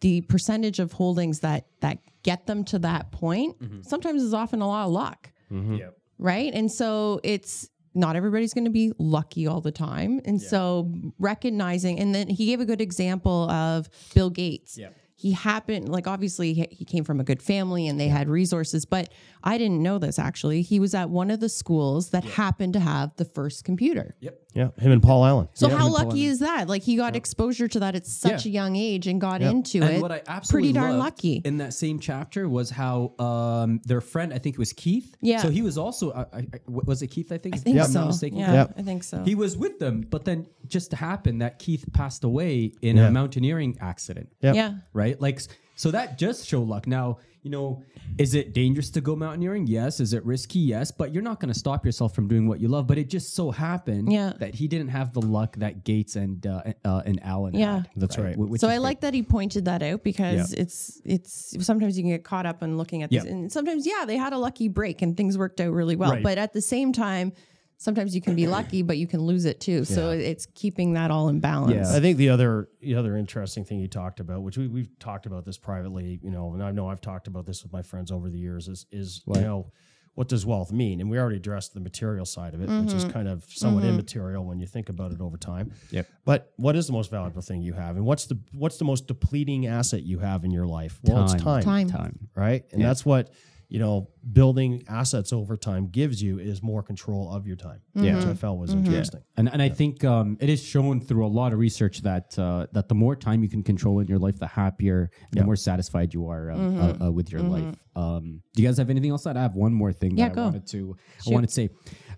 the 0.00 0.22
percentage 0.22 0.78
of 0.78 0.92
holdings 0.92 1.40
that 1.40 1.66
that 1.80 1.98
get 2.22 2.46
them 2.46 2.64
to 2.64 2.78
that 2.80 3.12
point, 3.12 3.60
mm-hmm. 3.60 3.82
sometimes 3.82 4.22
is 4.22 4.32
often 4.32 4.62
a 4.62 4.66
lot 4.66 4.86
of 4.86 4.92
luck, 4.92 5.30
mm-hmm. 5.52 5.74
Yeah. 5.74 5.90
right? 6.18 6.52
And 6.54 6.72
so 6.72 7.20
it's 7.22 7.68
not 7.94 8.16
everybody's 8.16 8.54
going 8.54 8.64
to 8.64 8.70
be 8.70 8.92
lucky 8.98 9.46
all 9.46 9.60
the 9.60 9.72
time. 9.72 10.20
And 10.24 10.40
so 10.40 10.90
recognizing, 11.18 11.98
and 11.98 12.14
then 12.14 12.28
he 12.28 12.46
gave 12.46 12.60
a 12.60 12.64
good 12.64 12.80
example 12.80 13.50
of 13.50 13.88
Bill 14.14 14.30
Gates. 14.30 14.78
Yeah. 14.78 14.90
He 15.20 15.32
happened, 15.32 15.88
like, 15.88 16.06
obviously, 16.06 16.54
he 16.54 16.84
came 16.84 17.02
from 17.02 17.18
a 17.18 17.24
good 17.24 17.42
family 17.42 17.88
and 17.88 17.98
they 17.98 18.06
had 18.06 18.28
resources, 18.28 18.84
but 18.84 19.12
I 19.42 19.58
didn't 19.58 19.82
know 19.82 19.98
this 19.98 20.16
actually. 20.16 20.62
He 20.62 20.78
was 20.78 20.94
at 20.94 21.10
one 21.10 21.32
of 21.32 21.40
the 21.40 21.48
schools 21.48 22.10
that 22.10 22.22
happened 22.22 22.74
to 22.74 22.80
have 22.80 23.16
the 23.16 23.24
first 23.24 23.64
computer. 23.64 24.14
Yep. 24.20 24.38
Yeah, 24.58 24.70
him 24.78 24.92
and 24.92 25.02
Paul 25.02 25.24
Allen. 25.24 25.48
So, 25.54 25.68
Yeah, 25.68 25.76
how 25.76 25.78
him 25.78 25.86
and 25.86 25.94
Paul 25.96 26.06
lucky 26.08 26.24
is 26.26 26.40
that? 26.40 26.68
Like, 26.68 26.82
he 26.82 26.96
got 26.96 27.14
exposure 27.16 27.68
to 27.68 27.80
that 27.80 27.94
at 27.94 28.06
such 28.06 28.44
Yeah. 28.44 28.50
a 28.50 28.52
young 28.52 28.76
age 28.76 29.06
and 29.06 29.20
got 29.20 29.40
Yep. 29.40 29.50
into 29.52 29.82
And 29.82 29.96
it. 29.96 30.02
what 30.02 30.12
I 30.12 30.22
absolutely 30.26 30.72
Pretty 30.72 30.78
darn 30.80 30.98
loved 30.98 31.04
lucky. 31.24 31.42
in 31.44 31.58
that 31.58 31.72
same 31.74 31.98
chapter 32.00 32.48
was 32.48 32.70
how 32.70 33.12
um, 33.18 33.80
their 33.84 34.00
friend, 34.00 34.32
I 34.34 34.38
think 34.38 34.54
it 34.56 34.58
was 34.58 34.72
Keith. 34.72 35.14
Yeah. 35.20 35.38
So 35.40 35.48
he 35.50 35.62
was 35.62 35.78
also, 35.78 36.10
uh, 36.10 36.24
I, 36.32 36.38
I, 36.38 36.44
was 36.66 37.00
it 37.02 37.06
Keith? 37.08 37.30
I 37.32 37.38
think. 37.38 37.54
I 37.54 37.58
think 37.58 37.76
If 37.76 37.84
I'm 37.84 37.90
so. 37.92 38.00
not 38.00 38.06
mistaken. 38.08 38.38
Yeah, 38.38 38.52
Yep. 38.52 38.74
I 38.78 38.82
think 38.82 39.04
so. 39.04 39.22
He 39.24 39.34
was 39.34 39.56
with 39.56 39.78
them, 39.78 40.04
but 40.10 40.24
then 40.24 40.46
just 40.66 40.92
happened 40.92 41.40
that 41.42 41.58
Keith 41.58 41.84
passed 41.92 42.24
away 42.24 42.72
in 42.82 42.96
Yeah. 42.96 43.06
a 43.08 43.10
mountaineering 43.10 43.76
accident. 43.80 44.28
Yep. 44.42 44.54
yeah. 44.54 44.74
Right? 44.92 45.20
Like, 45.20 45.36
s- 45.36 45.48
so 45.78 45.90
that 45.92 46.18
just 46.18 46.46
show 46.46 46.60
luck. 46.62 46.86
Now, 46.88 47.18
you 47.42 47.50
know, 47.52 47.82
is 48.18 48.34
it 48.34 48.52
dangerous 48.52 48.90
to 48.90 49.00
go 49.00 49.14
mountaineering? 49.14 49.68
Yes. 49.68 50.00
Is 50.00 50.12
it 50.12 50.24
risky? 50.24 50.58
Yes. 50.58 50.90
But 50.90 51.14
you're 51.14 51.22
not 51.22 51.38
going 51.38 51.52
to 51.52 51.58
stop 51.58 51.86
yourself 51.86 52.12
from 52.14 52.26
doing 52.26 52.48
what 52.48 52.58
you 52.60 52.66
love. 52.66 52.88
But 52.88 52.98
it 52.98 53.08
just 53.08 53.34
so 53.36 53.52
happened 53.52 54.10
Yeah. 54.12 54.32
that 54.40 54.56
he 54.56 54.66
didn't 54.66 54.88
have 54.88 55.12
the 55.12 55.22
luck 55.22 55.54
that 55.58 55.84
Gates 55.84 56.16
and 56.16 56.44
uh, 56.44 56.62
uh, 56.84 57.02
and 57.06 57.20
Allen 57.22 57.54
Yeah. 57.54 57.76
had. 57.76 57.88
That's 57.94 58.18
right. 58.18 58.34
Wh- 58.34 58.50
which 58.50 58.60
so 58.60 58.66
I 58.68 58.72
great. 58.72 58.78
like 58.80 59.00
that 59.02 59.14
he 59.14 59.22
pointed 59.22 59.66
that 59.66 59.82
out 59.84 60.02
because 60.02 60.52
it's 60.52 61.00
it's 61.04 61.64
sometimes 61.64 61.96
you 61.96 62.02
can 62.02 62.10
get 62.10 62.24
caught 62.24 62.44
up 62.44 62.60
in 62.64 62.76
looking 62.76 63.04
at 63.04 63.10
this 63.10 63.24
Yeah. 63.24 63.30
and 63.30 63.52
sometimes 63.52 63.86
yeah 63.86 64.04
they 64.04 64.16
had 64.16 64.32
a 64.32 64.38
lucky 64.38 64.66
break 64.68 65.00
and 65.00 65.16
things 65.16 65.38
worked 65.38 65.60
out 65.60 65.72
really 65.72 65.94
well 65.96 66.10
Right. 66.14 66.22
but 66.24 66.38
at 66.38 66.52
the 66.52 66.60
same 66.60 66.92
time 66.92 67.32
sometimes 67.78 68.14
you 68.14 68.20
can 68.20 68.34
be 68.34 68.46
lucky 68.46 68.82
but 68.82 68.98
you 68.98 69.06
can 69.06 69.20
lose 69.20 69.44
it 69.44 69.60
too 69.60 69.84
so 69.84 70.10
it's 70.10 70.46
keeping 70.54 70.92
that 70.92 71.10
all 71.10 71.28
in 71.28 71.40
balance 71.40 71.74
Yeah. 71.74 71.96
I 71.96 72.00
think 72.00 72.18
the 72.18 72.28
other 72.28 72.68
the 72.80 72.94
other 72.94 73.16
interesting 73.16 73.64
thing 73.64 73.80
you 73.80 73.88
talked 73.88 74.20
about, 74.20 74.42
which 74.42 74.56
we, 74.58 74.68
we've 74.68 74.98
talked 74.98 75.26
about 75.26 75.44
this 75.44 75.58
privately, 75.58 76.20
you 76.22 76.30
know, 76.30 76.52
and 76.54 76.62
I 76.62 76.70
know 76.70 76.88
I've 76.88 77.00
talked 77.00 77.26
about 77.26 77.46
this 77.46 77.62
with 77.62 77.72
my 77.72 77.82
friends 77.82 78.10
over 78.10 78.28
the 78.28 78.38
years, 78.38 78.68
is 78.68 78.86
is 78.90 79.22
you 79.26 79.40
know, 79.40 79.72
what 80.14 80.28
does 80.28 80.44
wealth 80.44 80.72
mean? 80.72 81.00
And 81.00 81.10
we 81.10 81.18
already 81.18 81.36
addressed 81.36 81.74
the 81.74 81.80
material 81.80 82.24
side 82.24 82.54
of 82.54 82.60
it, 82.60 82.68
which 82.68 82.92
is 82.92 83.04
mm-hmm. 83.04 83.12
kind 83.12 83.28
of 83.28 83.44
somewhat 83.44 83.84
mm-hmm. 83.84 83.94
immaterial 83.94 84.44
when 84.44 84.58
you 84.58 84.66
think 84.66 84.88
about 84.88 85.12
it 85.12 85.20
over 85.20 85.36
time. 85.36 85.72
Yep. 85.90 86.08
But 86.24 86.52
what 86.56 86.76
is 86.76 86.86
the 86.86 86.92
most 86.92 87.10
valuable 87.10 87.42
thing 87.42 87.62
you 87.62 87.74
have, 87.74 87.96
and 87.96 88.04
what's 88.04 88.26
the 88.26 88.38
what's 88.52 88.78
the 88.78 88.84
most 88.84 89.06
depleting 89.06 89.66
asset 89.66 90.02
you 90.02 90.18
have 90.18 90.44
in 90.44 90.50
your 90.50 90.66
life? 90.66 90.98
Well, 91.04 91.24
it's 91.24 91.34
time, 91.34 91.62
time 91.62 91.88
time. 91.88 92.28
right? 92.34 92.64
And 92.72 92.82
that's 92.82 93.04
what 93.04 93.30
you 93.68 93.78
know, 93.78 94.08
building 94.32 94.82
assets 94.88 95.30
over 95.32 95.56
time 95.56 95.88
gives 95.88 96.22
you 96.22 96.38
is 96.38 96.62
more 96.62 96.82
control 96.82 97.30
of 97.30 97.46
your 97.46 97.56
time. 97.56 97.80
Yeah. 97.94 98.16
which 98.16 98.24
I 98.26 98.34
felt 98.34 98.58
was 98.58 98.72
interesting. 98.72 99.20
And 99.36 99.48
and 99.52 99.60
I 99.60 99.68
think 99.68 100.04
um, 100.04 100.36
it 100.40 100.48
is 100.48 100.62
shown 100.62 101.00
through 101.00 101.26
a 101.26 101.28
lot 101.28 101.52
of 101.52 101.58
research 101.58 102.00
that 102.02 102.38
uh, 102.38 102.66
that 102.72 102.88
the 102.88 102.94
more 102.94 103.14
time 103.14 103.42
you 103.42 103.48
can 103.48 103.62
control 103.62 104.00
in 104.00 104.06
your 104.06 104.18
life, 104.18 104.38
the 104.38 104.46
happier, 104.46 105.10
and 105.30 105.40
the 105.40 105.44
more 105.44 105.56
satisfied 105.56 106.14
you 106.14 106.28
are 106.28 106.50
um, 106.50 106.78
uh, 106.80 107.06
uh, 107.06 107.10
with 107.12 107.30
your 107.30 107.42
life. 107.42 107.74
Um, 107.94 108.42
do 108.54 108.62
you 108.62 108.68
guys 108.68 108.78
have 108.78 108.90
anything 108.90 109.10
else? 109.10 109.24
That 109.24 109.36
I 109.36 109.42
have 109.42 109.54
one 109.54 109.74
more 109.74 109.92
thing 109.92 110.16
Yeah, 110.16 110.28
that 110.28 110.34
go. 110.34 110.42
I 110.42 110.44
wanted 110.46 110.66
to 110.68 110.96
I 111.26 111.30
wanted 111.34 111.48
to 111.48 111.52
say. 111.54 111.68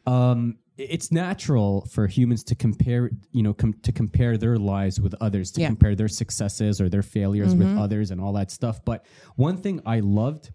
Um, 0.07 0.59
it's 0.79 1.13
natural 1.13 1.87
for 1.93 2.07
humans 2.07 2.43
to 2.45 2.55
compare, 2.55 3.11
you 3.33 3.43
know, 3.43 3.53
com- 3.53 3.75
to 3.83 3.93
compare 3.93 4.39
their 4.39 4.57
lives 4.57 4.99
with 4.99 5.15
others, 5.21 5.51
to 5.53 5.61
Yeah. 5.61 5.67
compare 5.67 5.95
their 5.95 6.09
successes 6.09 6.81
or 6.81 6.89
their 6.89 7.03
failures 7.03 7.55
with 7.55 7.77
others, 7.77 8.11
and 8.11 8.19
all 8.21 8.33
that 8.35 8.51
stuff. 8.51 8.83
But 8.85 9.05
one 9.37 9.59
thing 9.59 9.81
I 9.85 10.01
loved 10.01 10.51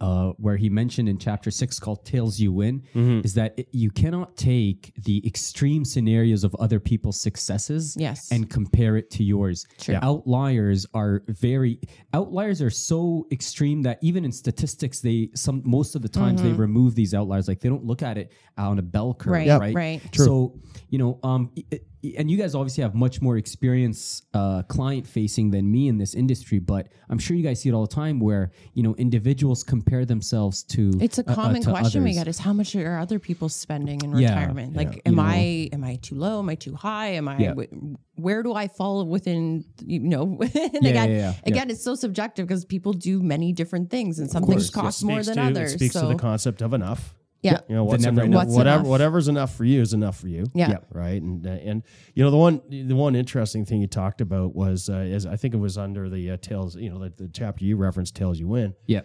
uh, 0.00 0.28
where 0.38 0.56
he 0.56 0.68
mentioned 0.68 1.08
in 1.08 1.18
chapter 1.18 1.50
six 1.50 1.78
called 1.80 2.04
Tales 2.04 2.38
You 2.38 2.52
Win" 2.52 2.82
is 3.24 3.34
that 3.34 3.54
it, 3.58 3.68
you 3.72 3.90
cannot 3.90 4.36
take 4.36 4.92
the 5.04 5.24
extreme 5.26 5.84
scenarios 5.84 6.44
of 6.44 6.54
other 6.56 6.78
people's 6.80 7.20
successes 7.20 7.96
Yes. 7.98 8.30
and 8.30 8.48
compare 8.48 8.96
it 8.96 9.10
to 9.12 9.24
yours. 9.24 9.66
True. 9.80 9.98
Outliers 10.02 10.86
are 10.94 11.22
very 11.28 11.80
outliers 12.14 12.62
are 12.62 12.70
so 12.70 13.26
extreme 13.32 13.82
that 13.82 13.98
even 14.02 14.24
in 14.24 14.32
statistics, 14.32 15.00
they 15.00 15.30
some 15.34 15.62
most 15.64 15.94
of 15.96 16.02
the 16.02 16.08
times 16.08 16.42
they 16.42 16.52
remove 16.52 16.94
these 16.94 17.12
outliers. 17.14 17.48
Like 17.48 17.60
they 17.60 17.68
don't 17.68 17.84
look 17.84 18.02
at 18.02 18.18
it 18.18 18.32
on 18.56 18.78
a 18.78 18.82
bell 18.82 19.14
curve, 19.14 19.32
Mm-hmm. 19.32 19.50
Right, 19.60 19.74
right? 19.74 20.00
right. 20.02 20.14
So 20.14 20.58
you 20.90 20.98
know, 20.98 21.18
um, 21.22 21.50
i- 21.58 21.64
i- 21.72 21.80
and 22.18 22.30
you 22.30 22.36
guys 22.36 22.54
obviously 22.54 22.82
have 22.82 22.94
much 22.94 23.22
more 23.22 23.36
experience 23.36 24.22
uh, 24.34 24.62
client 24.62 25.06
facing 25.06 25.50
than 25.50 25.70
me 25.70 25.86
in 25.88 25.98
this 25.98 26.14
industry, 26.14 26.58
but 26.58 26.88
I'm 27.08 27.18
sure 27.18 27.36
you 27.36 27.44
guys 27.44 27.60
see 27.60 27.68
it 27.68 27.72
all 27.72 27.86
the 27.86 27.94
time 27.94 28.18
where 28.18 28.50
you 28.74 28.82
know 28.82 28.94
individuals 28.96 29.62
compare 29.62 30.04
themselves 30.04 30.62
to. 30.64 30.90
It's 31.00 31.18
a 31.18 31.28
uh, 31.28 31.32
uh, 31.32 31.34
common 31.34 31.62
to 31.62 31.70
question 31.70 32.02
we 32.02 32.14
get 32.14 32.26
is 32.28 32.38
how 32.38 32.52
much 32.52 32.74
are 32.74 32.98
other 32.98 33.18
people 33.18 33.48
spending 33.48 34.02
in 34.02 34.10
Yeah, 34.16 34.30
retirement? 34.30 34.74
Like, 34.74 34.94
you 34.96 35.02
am 35.06 35.14
know. 35.16 35.22
I 35.22 35.68
am 35.72 35.84
I 35.84 35.96
too 35.96 36.16
low? 36.16 36.40
Am 36.40 36.48
I 36.48 36.56
too 36.56 36.74
high? 36.74 37.10
Am 37.14 37.28
I 37.28 37.38
Yeah. 37.38 37.54
wh- 37.54 38.18
where 38.18 38.42
do 38.42 38.52
I 38.52 38.66
fall 38.68 39.06
within? 39.06 39.64
You 39.84 40.00
know, 40.00 40.22
and 40.40 40.52
Yeah, 40.52 40.90
again, 40.90 41.10
yeah, 41.10 41.16
yeah, 41.16 41.16
yeah. 41.16 41.34
again, 41.44 41.70
it's 41.70 41.84
so 41.84 41.94
subjective 41.94 42.46
because 42.48 42.64
people 42.64 42.92
do 42.92 43.22
many 43.22 43.52
different 43.52 43.90
things, 43.90 44.18
and 44.18 44.30
some 44.30 44.44
things 44.44 44.68
It 44.68 44.72
cost 44.72 45.04
more 45.04 45.22
speaks 45.22 45.26
than 45.28 45.36
to, 45.36 45.50
others. 45.50 45.72
It 45.74 45.78
speaks 45.78 45.94
so 45.94 46.00
to 46.02 46.06
the 46.08 46.14
concept 46.16 46.62
of 46.62 46.74
enough. 46.74 47.14
Yeah, 47.42 47.58
You 47.68 47.74
know, 47.74 47.84
what's 47.84 48.04
enough, 48.04 48.24
enough. 48.24 48.44
What's 48.44 48.54
whatever 48.54 48.80
enough? 48.80 48.88
whatever's 48.90 49.28
enough 49.28 49.54
for 49.54 49.64
you 49.64 49.80
is 49.80 49.92
enough 49.92 50.18
for 50.18 50.28
you. 50.28 50.44
yeah, 50.54 50.70
Yeah. 50.70 50.78
right 50.90 51.20
and 51.20 51.46
uh, 51.46 51.50
and 51.50 51.82
you 52.14 52.22
know 52.24 52.30
the 52.30 52.36
one 52.36 52.60
the 52.68 52.94
one 52.94 53.14
interesting 53.16 53.64
thing 53.64 53.80
you 53.80 53.86
talked 53.88 54.20
about 54.20 54.54
was 54.54 54.88
uh, 54.88 54.94
is 54.98 55.26
I 55.26 55.36
think 55.36 55.52
it 55.54 55.58
was 55.58 55.76
under 55.76 56.08
the 56.08 56.30
uh, 56.30 56.36
tales 56.38 56.76
you 56.76 56.88
know 56.90 56.98
the, 56.98 57.10
the 57.24 57.28
chapter 57.28 57.64
you 57.64 57.76
referenced 57.76 58.14
tales 58.14 58.38
you 58.38 58.46
win 58.48 58.74
Yeah. 58.86 59.00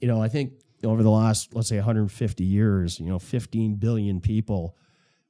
you 0.00 0.08
know 0.08 0.20
I 0.20 0.28
think 0.28 0.52
over 0.84 1.02
the 1.02 1.10
last 1.10 1.54
let's 1.54 1.68
say 1.68 1.76
150 1.76 2.44
years 2.44 2.98
you 3.00 3.06
know 3.06 3.18
15 3.18 3.76
billion 3.76 4.20
people 4.20 4.76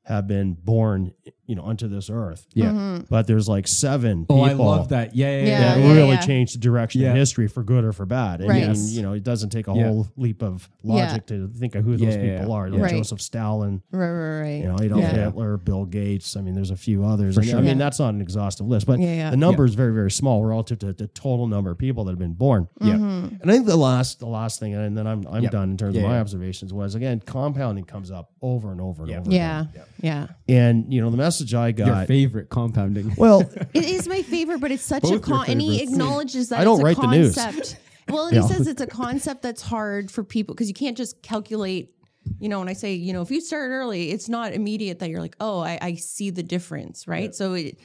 have 0.07 0.27
been 0.29 0.55
born 0.55 1.13
you 1.47 1.55
know 1.55 1.63
onto 1.63 1.87
this 1.89 2.09
earth 2.11 2.47
Yeah. 2.55 2.67
Mm-hmm. 2.67 3.05
but 3.11 3.27
there's 3.27 3.49
like 3.49 3.67
seven 3.69 4.25
Oh, 4.29 4.41
I 4.41 4.53
love 4.53 4.89
that. 4.91 5.15
Yeah, 5.15 5.31
yeah, 5.31 5.37
Yeah, 5.37 5.45
yeah. 5.47 5.61
that 5.75 5.81
yeah, 5.81 5.93
really 5.95 6.09
yeah. 6.11 6.21
changed 6.21 6.55
the 6.55 6.59
direction 6.61 7.01
Yeah. 7.03 7.11
of 7.11 7.17
history 7.17 7.47
for 7.49 7.63
good 7.65 7.85
or 7.85 7.93
for 7.93 8.05
bad. 8.07 8.41
And, 8.41 8.49
Right. 8.51 8.63
and, 8.65 8.77
Yes. 8.77 8.93
you 8.93 9.03
know, 9.03 9.13
it 9.13 9.23
doesn't 9.25 9.51
take 9.51 9.67
a 9.69 9.75
Yeah. 9.75 9.89
whole 9.89 10.09
leap 10.17 10.43
of 10.43 10.69
logic 10.83 11.27
to 11.27 11.49
think 11.49 11.75
of 11.77 11.85
who 11.85 11.93
those 11.97 12.17
yeah, 12.17 12.39
people 12.39 12.49
yeah. 12.51 12.55
are. 12.57 12.71
Like 12.71 12.81
Right. 12.83 12.91
Joseph 12.93 13.21
Stalin, 13.21 13.81
right, 13.93 14.11
right, 14.11 14.41
right. 14.41 14.61
you 14.63 14.69
know, 14.69 14.77
Adolf 14.81 15.03
Yeah. 15.03 15.25
Hitler, 15.27 15.57
Bill 15.57 15.85
Gates. 15.85 16.37
I 16.37 16.41
mean, 16.41 16.55
there's 16.55 16.71
a 16.73 16.77
few 16.77 17.05
others. 17.05 17.35
For 17.37 17.43
sure. 17.45 17.59
I 17.59 17.61
mean, 17.63 17.71
Yeah. 17.79 17.85
that's 17.85 17.99
not 18.01 18.15
an 18.15 18.21
exhaustive 18.21 18.67
list, 18.67 18.87
but 18.87 18.99
Yeah, 19.01 19.15
yeah. 19.15 19.31
the 19.31 19.37
number 19.37 19.65
is 19.65 19.75
very, 19.75 19.93
very 19.95 20.11
small 20.11 20.45
relative 20.45 20.79
to 20.81 20.93
the 20.93 21.07
total 21.09 21.47
number 21.47 21.71
of 21.71 21.79
people 21.79 22.05
that 22.05 22.11
have 22.13 22.19
been 22.19 22.33
born. 22.35 22.69
Yeah. 22.81 22.95
Mm-hmm. 22.95 23.37
And 23.43 23.51
I 23.51 23.55
think 23.55 23.67
the 23.67 23.77
last, 23.77 24.19
the 24.21 24.27
last 24.27 24.59
thing, 24.61 24.75
and 24.75 24.97
then 24.97 25.07
I'm, 25.07 25.25
I'm 25.31 25.43
Yeah. 25.45 25.51
done 25.51 25.71
in 25.71 25.77
terms 25.77 25.95
Yeah, 25.95 26.03
of 26.03 26.09
my 26.09 26.15
yeah. 26.15 26.21
observations 26.21 26.73
was 26.73 26.95
again, 26.97 27.21
compounding 27.25 27.85
comes 27.85 28.11
up 28.11 28.31
over 28.43 28.73
and 28.73 28.81
over 28.81 29.03
and 29.05 29.11
Yeah. 29.13 29.21
over. 29.21 29.31
yeah, 29.31 29.61
again. 29.61 29.83
Yeah. 30.01 30.29
And 30.49 30.93
you 30.93 31.01
know, 31.01 31.11
the 31.11 31.17
message 31.17 31.55
I 31.55 31.73
got 31.73 31.87
Your 31.87 32.07
favorite 32.07 32.49
compounding. 32.51 33.15
well, 33.17 33.41
It 33.75 33.85
is 33.85 34.07
my 34.09 34.23
favorite, 34.23 34.61
but 34.61 34.71
it's 34.71 34.83
such 34.85 35.03
Both 35.03 35.13
a 35.13 35.21
con. 35.21 35.47
And 35.51 35.61
he 35.61 35.83
acknowledges 35.83 36.49
that 36.51 36.61
I 36.61 36.65
don't 36.65 36.75
it's 36.75 36.83
a 36.83 36.85
write 36.85 36.97
the 36.97 37.07
news. 37.17 37.35
concept. 37.35 37.79
Well, 38.09 38.27
and 38.27 38.37
Yeah. 38.37 38.43
he 38.43 38.49
says 38.55 38.69
it's 38.69 38.81
a 38.81 38.87
concept 38.87 39.43
that's 39.43 39.63
hard 39.63 40.13
for 40.13 40.23
people 40.23 40.55
because 40.55 40.69
you 40.69 40.75
can't 40.75 40.97
just 40.97 41.23
calculate. 41.23 41.93
You 42.39 42.49
know, 42.49 42.61
when 42.61 42.69
I 42.69 42.73
say, 42.73 42.95
you 42.95 43.13
know, 43.13 43.21
if 43.23 43.33
you 43.33 43.41
start 43.41 43.71
early, 43.71 44.11
it's 44.13 44.29
not 44.29 44.53
immediate 44.53 45.01
that 45.01 45.11
you're 45.11 45.21
like, 45.21 45.35
oh, 45.41 45.59
I, 45.61 45.79
I 45.83 45.95
see 45.95 46.31
the 46.31 46.43
difference, 46.45 47.09
right? 47.09 47.35
So 47.35 47.55
it, 47.55 47.79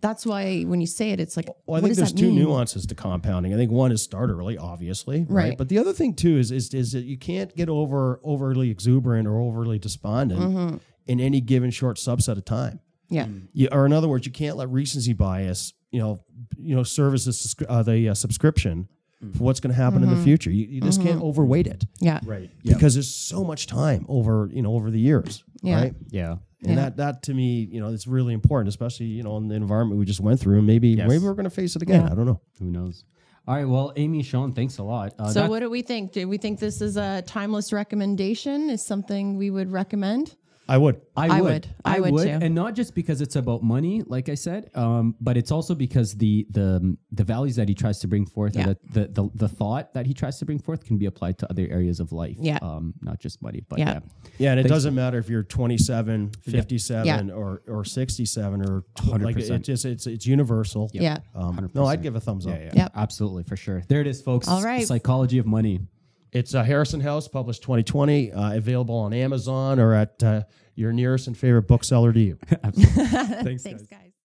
that's 0.00 0.26
why 0.26 0.62
when 0.62 0.80
you 0.80 0.86
say 0.88 1.10
it, 1.10 1.20
it's 1.20 1.36
like, 1.36 1.46
Well, 1.66 1.76
I 1.76 1.80
what 1.80 1.82
think 1.82 1.88
does 1.90 1.96
there's 1.98 2.12
two 2.12 2.26
mean? 2.32 2.40
nuances 2.42 2.86
to 2.86 2.94
compounding. 2.96 3.54
I 3.54 3.56
think 3.56 3.70
one 3.70 3.92
is 3.92 4.02
start 4.02 4.30
early, 4.30 4.58
obviously, 4.58 5.20
right? 5.28 5.48
Right. 5.50 5.58
But 5.58 5.68
the 5.68 5.78
other 5.78 5.92
thing 5.92 6.14
too 6.14 6.38
is 6.38 6.50
is 6.50 6.74
is 6.74 6.90
that 6.92 7.04
you 7.04 7.16
can't 7.18 7.54
get 7.56 7.68
over 7.68 8.20
overly 8.24 8.70
exuberant 8.70 9.28
or 9.28 9.38
overly 9.40 9.78
despondent 9.78 10.40
Mm-hmm. 10.40 10.76
In 11.08 11.18
any 11.20 11.40
given 11.40 11.70
short 11.70 11.96
subset 11.96 12.36
of 12.36 12.44
time. 12.44 12.80
Yeah, 13.10 13.26
You, 13.54 13.68
or 13.72 13.86
in 13.86 13.92
other 13.94 14.06
words, 14.08 14.26
you 14.26 14.32
can't 14.32 14.56
let 14.58 14.68
recency 14.70 15.14
bias, 15.14 15.72
you 15.90 15.98
know, 15.98 16.20
you 16.58 16.76
know, 16.76 16.82
serve 16.82 17.14
as 17.14 17.26
a 17.26 17.30
subscri- 17.30 17.64
uh, 17.68 17.82
the 17.82 18.10
uh, 18.10 18.14
subscription 18.14 18.86
for 19.34 19.42
what's 19.44 19.60
going 19.60 19.74
to 19.74 19.76
happen 19.82 20.02
Mm-hmm. 20.02 20.12
in 20.12 20.18
the 20.18 20.22
future. 20.24 20.50
You, 20.50 20.66
you 20.66 20.80
just 20.82 21.02
can't 21.02 21.22
overweight 21.22 21.66
it 21.66 21.84
yeah, 22.00 22.20
right. 22.24 22.50
Yeah. 22.62 22.74
because 22.74 22.94
there's 22.94 23.12
so 23.12 23.42
much 23.42 23.66
time 23.66 24.04
over 24.08 24.48
you 24.52 24.60
know 24.62 24.74
over 24.74 24.90
the 24.90 25.00
years, 25.00 25.42
Yeah. 25.62 25.80
right? 25.80 25.94
Yeah. 26.10 26.32
And 26.62 26.70
Yeah. 26.70 26.74
that 26.76 26.96
that 26.98 27.22
to 27.24 27.34
me, 27.34 27.66
you 27.72 27.80
know, 27.80 27.88
it's 27.92 28.06
really 28.06 28.34
important, 28.34 28.68
especially 28.68 29.06
you 29.06 29.22
know 29.22 29.36
in 29.38 29.48
the 29.48 29.54
environment 29.56 29.98
we 29.98 30.04
just 30.04 30.20
went 30.20 30.38
through, 30.38 30.58
and 30.58 30.66
maybe 30.66 30.88
Yes. 30.90 31.08
maybe 31.08 31.24
we're 31.24 31.34
going 31.34 31.44
to 31.44 31.50
face 31.62 31.74
it 31.76 31.82
again. 31.82 32.02
Yeah. 32.04 32.12
I 32.12 32.14
don't 32.14 32.26
know. 32.26 32.40
Who 32.60 32.66
knows? 32.66 33.04
All 33.48 33.54
right. 33.54 33.64
Well, 33.66 33.94
Amy, 33.96 34.22
Sean, 34.22 34.52
thanks 34.52 34.76
a 34.76 34.82
lot. 34.82 35.14
Uh, 35.18 35.30
So 35.30 35.48
what 35.48 35.60
do 35.60 35.70
we 35.70 35.80
think? 35.80 36.12
Do 36.12 36.28
we 36.28 36.36
think 36.36 36.60
this 36.60 36.82
is 36.82 36.98
a 36.98 37.22
timeless 37.26 37.72
recommendation? 37.72 38.68
Is 38.70 38.84
something 38.84 39.36
we 39.38 39.50
would 39.50 39.72
recommend? 39.72 40.36
I 40.68 40.76
would. 40.78 41.00
I 41.16 41.28
I 41.38 41.40
would. 41.40 41.52
would. 41.52 41.68
I 41.84 42.00
would 42.00 42.22
too. 42.24 42.28
and 42.44 42.54
not 42.54 42.74
just 42.74 42.94
because 42.94 43.20
it's 43.22 43.36
about 43.36 43.62
money, 43.62 44.02
like 44.06 44.28
I 44.28 44.34
said, 44.34 44.70
um, 44.74 45.14
but 45.20 45.36
it's 45.36 45.50
also 45.50 45.74
because 45.74 46.14
the 46.14 46.46
the 46.50 46.96
the 47.12 47.24
values 47.24 47.56
that 47.56 47.68
he 47.68 47.74
tries 47.74 47.98
to 48.00 48.06
bring 48.08 48.26
forth, 48.26 48.54
Yeah. 48.54 48.68
or 48.70 48.74
the, 48.92 49.00
the 49.00 49.06
the 49.22 49.30
the 49.34 49.48
thought 49.48 49.94
that 49.94 50.04
he 50.06 50.12
tries 50.14 50.38
to 50.40 50.44
bring 50.44 50.58
forth, 50.58 50.84
can 50.84 50.98
be 50.98 51.06
applied 51.06 51.38
to 51.38 51.50
other 51.50 51.66
areas 51.70 52.00
of 52.00 52.12
life. 52.12 52.36
Yeah. 52.38 52.58
um, 52.60 52.92
not 53.00 53.18
just 53.18 53.40
money, 53.42 53.64
but 53.68 53.78
Yeah. 53.78 53.94
yeah, 53.94 54.00
Yeah, 54.38 54.50
and 54.52 54.60
it 54.60 54.64
Thanks. 54.64 54.74
doesn't 54.76 54.94
matter 54.94 55.18
if 55.18 55.28
you're 55.30 55.42
27, 55.42 56.30
57, 56.42 57.30
or 57.30 57.62
or 57.66 57.84
67 57.84 58.60
or 58.62 58.84
tw- 58.94 59.06
like 59.22 59.36
100%. 59.36 59.50
it 59.50 59.62
just 59.64 59.84
it's 59.84 60.06
it's 60.06 60.26
universal. 60.26 60.90
Yeah. 60.92 61.18
Um, 61.34 61.70
no, 61.74 61.86
I'd 61.86 62.02
give 62.02 62.14
a 62.16 62.20
thumbs 62.20 62.46
up. 62.46 62.54
yeah, 62.54 62.64
yeah, 62.64 62.72
Yep. 62.74 62.92
absolutely 62.94 63.42
for 63.44 63.56
sure. 63.56 63.82
There 63.88 64.00
it 64.00 64.06
is, 64.06 64.20
folks. 64.20 64.48
All 64.48 64.62
right. 64.62 64.86
psychology 64.86 65.38
of 65.38 65.46
money. 65.46 65.80
It's 66.32 66.54
uh, 66.54 66.62
Harriman 66.62 67.00
House, 67.00 67.28
published 67.28 67.62
2020, 67.62 68.32
uh, 68.32 68.56
available 68.56 68.96
on 68.96 69.12
Amazon 69.12 69.78
or 69.78 69.94
at 69.94 70.22
uh, 70.22 70.42
your 70.74 70.92
nearest 70.92 71.26
and 71.26 71.36
favorite 71.36 71.62
bookseller 71.62 72.12
to 72.12 72.20
you. 72.20 72.38
Thanks, 72.46 73.62
Thanks, 73.62 73.86
guys. 73.86 74.12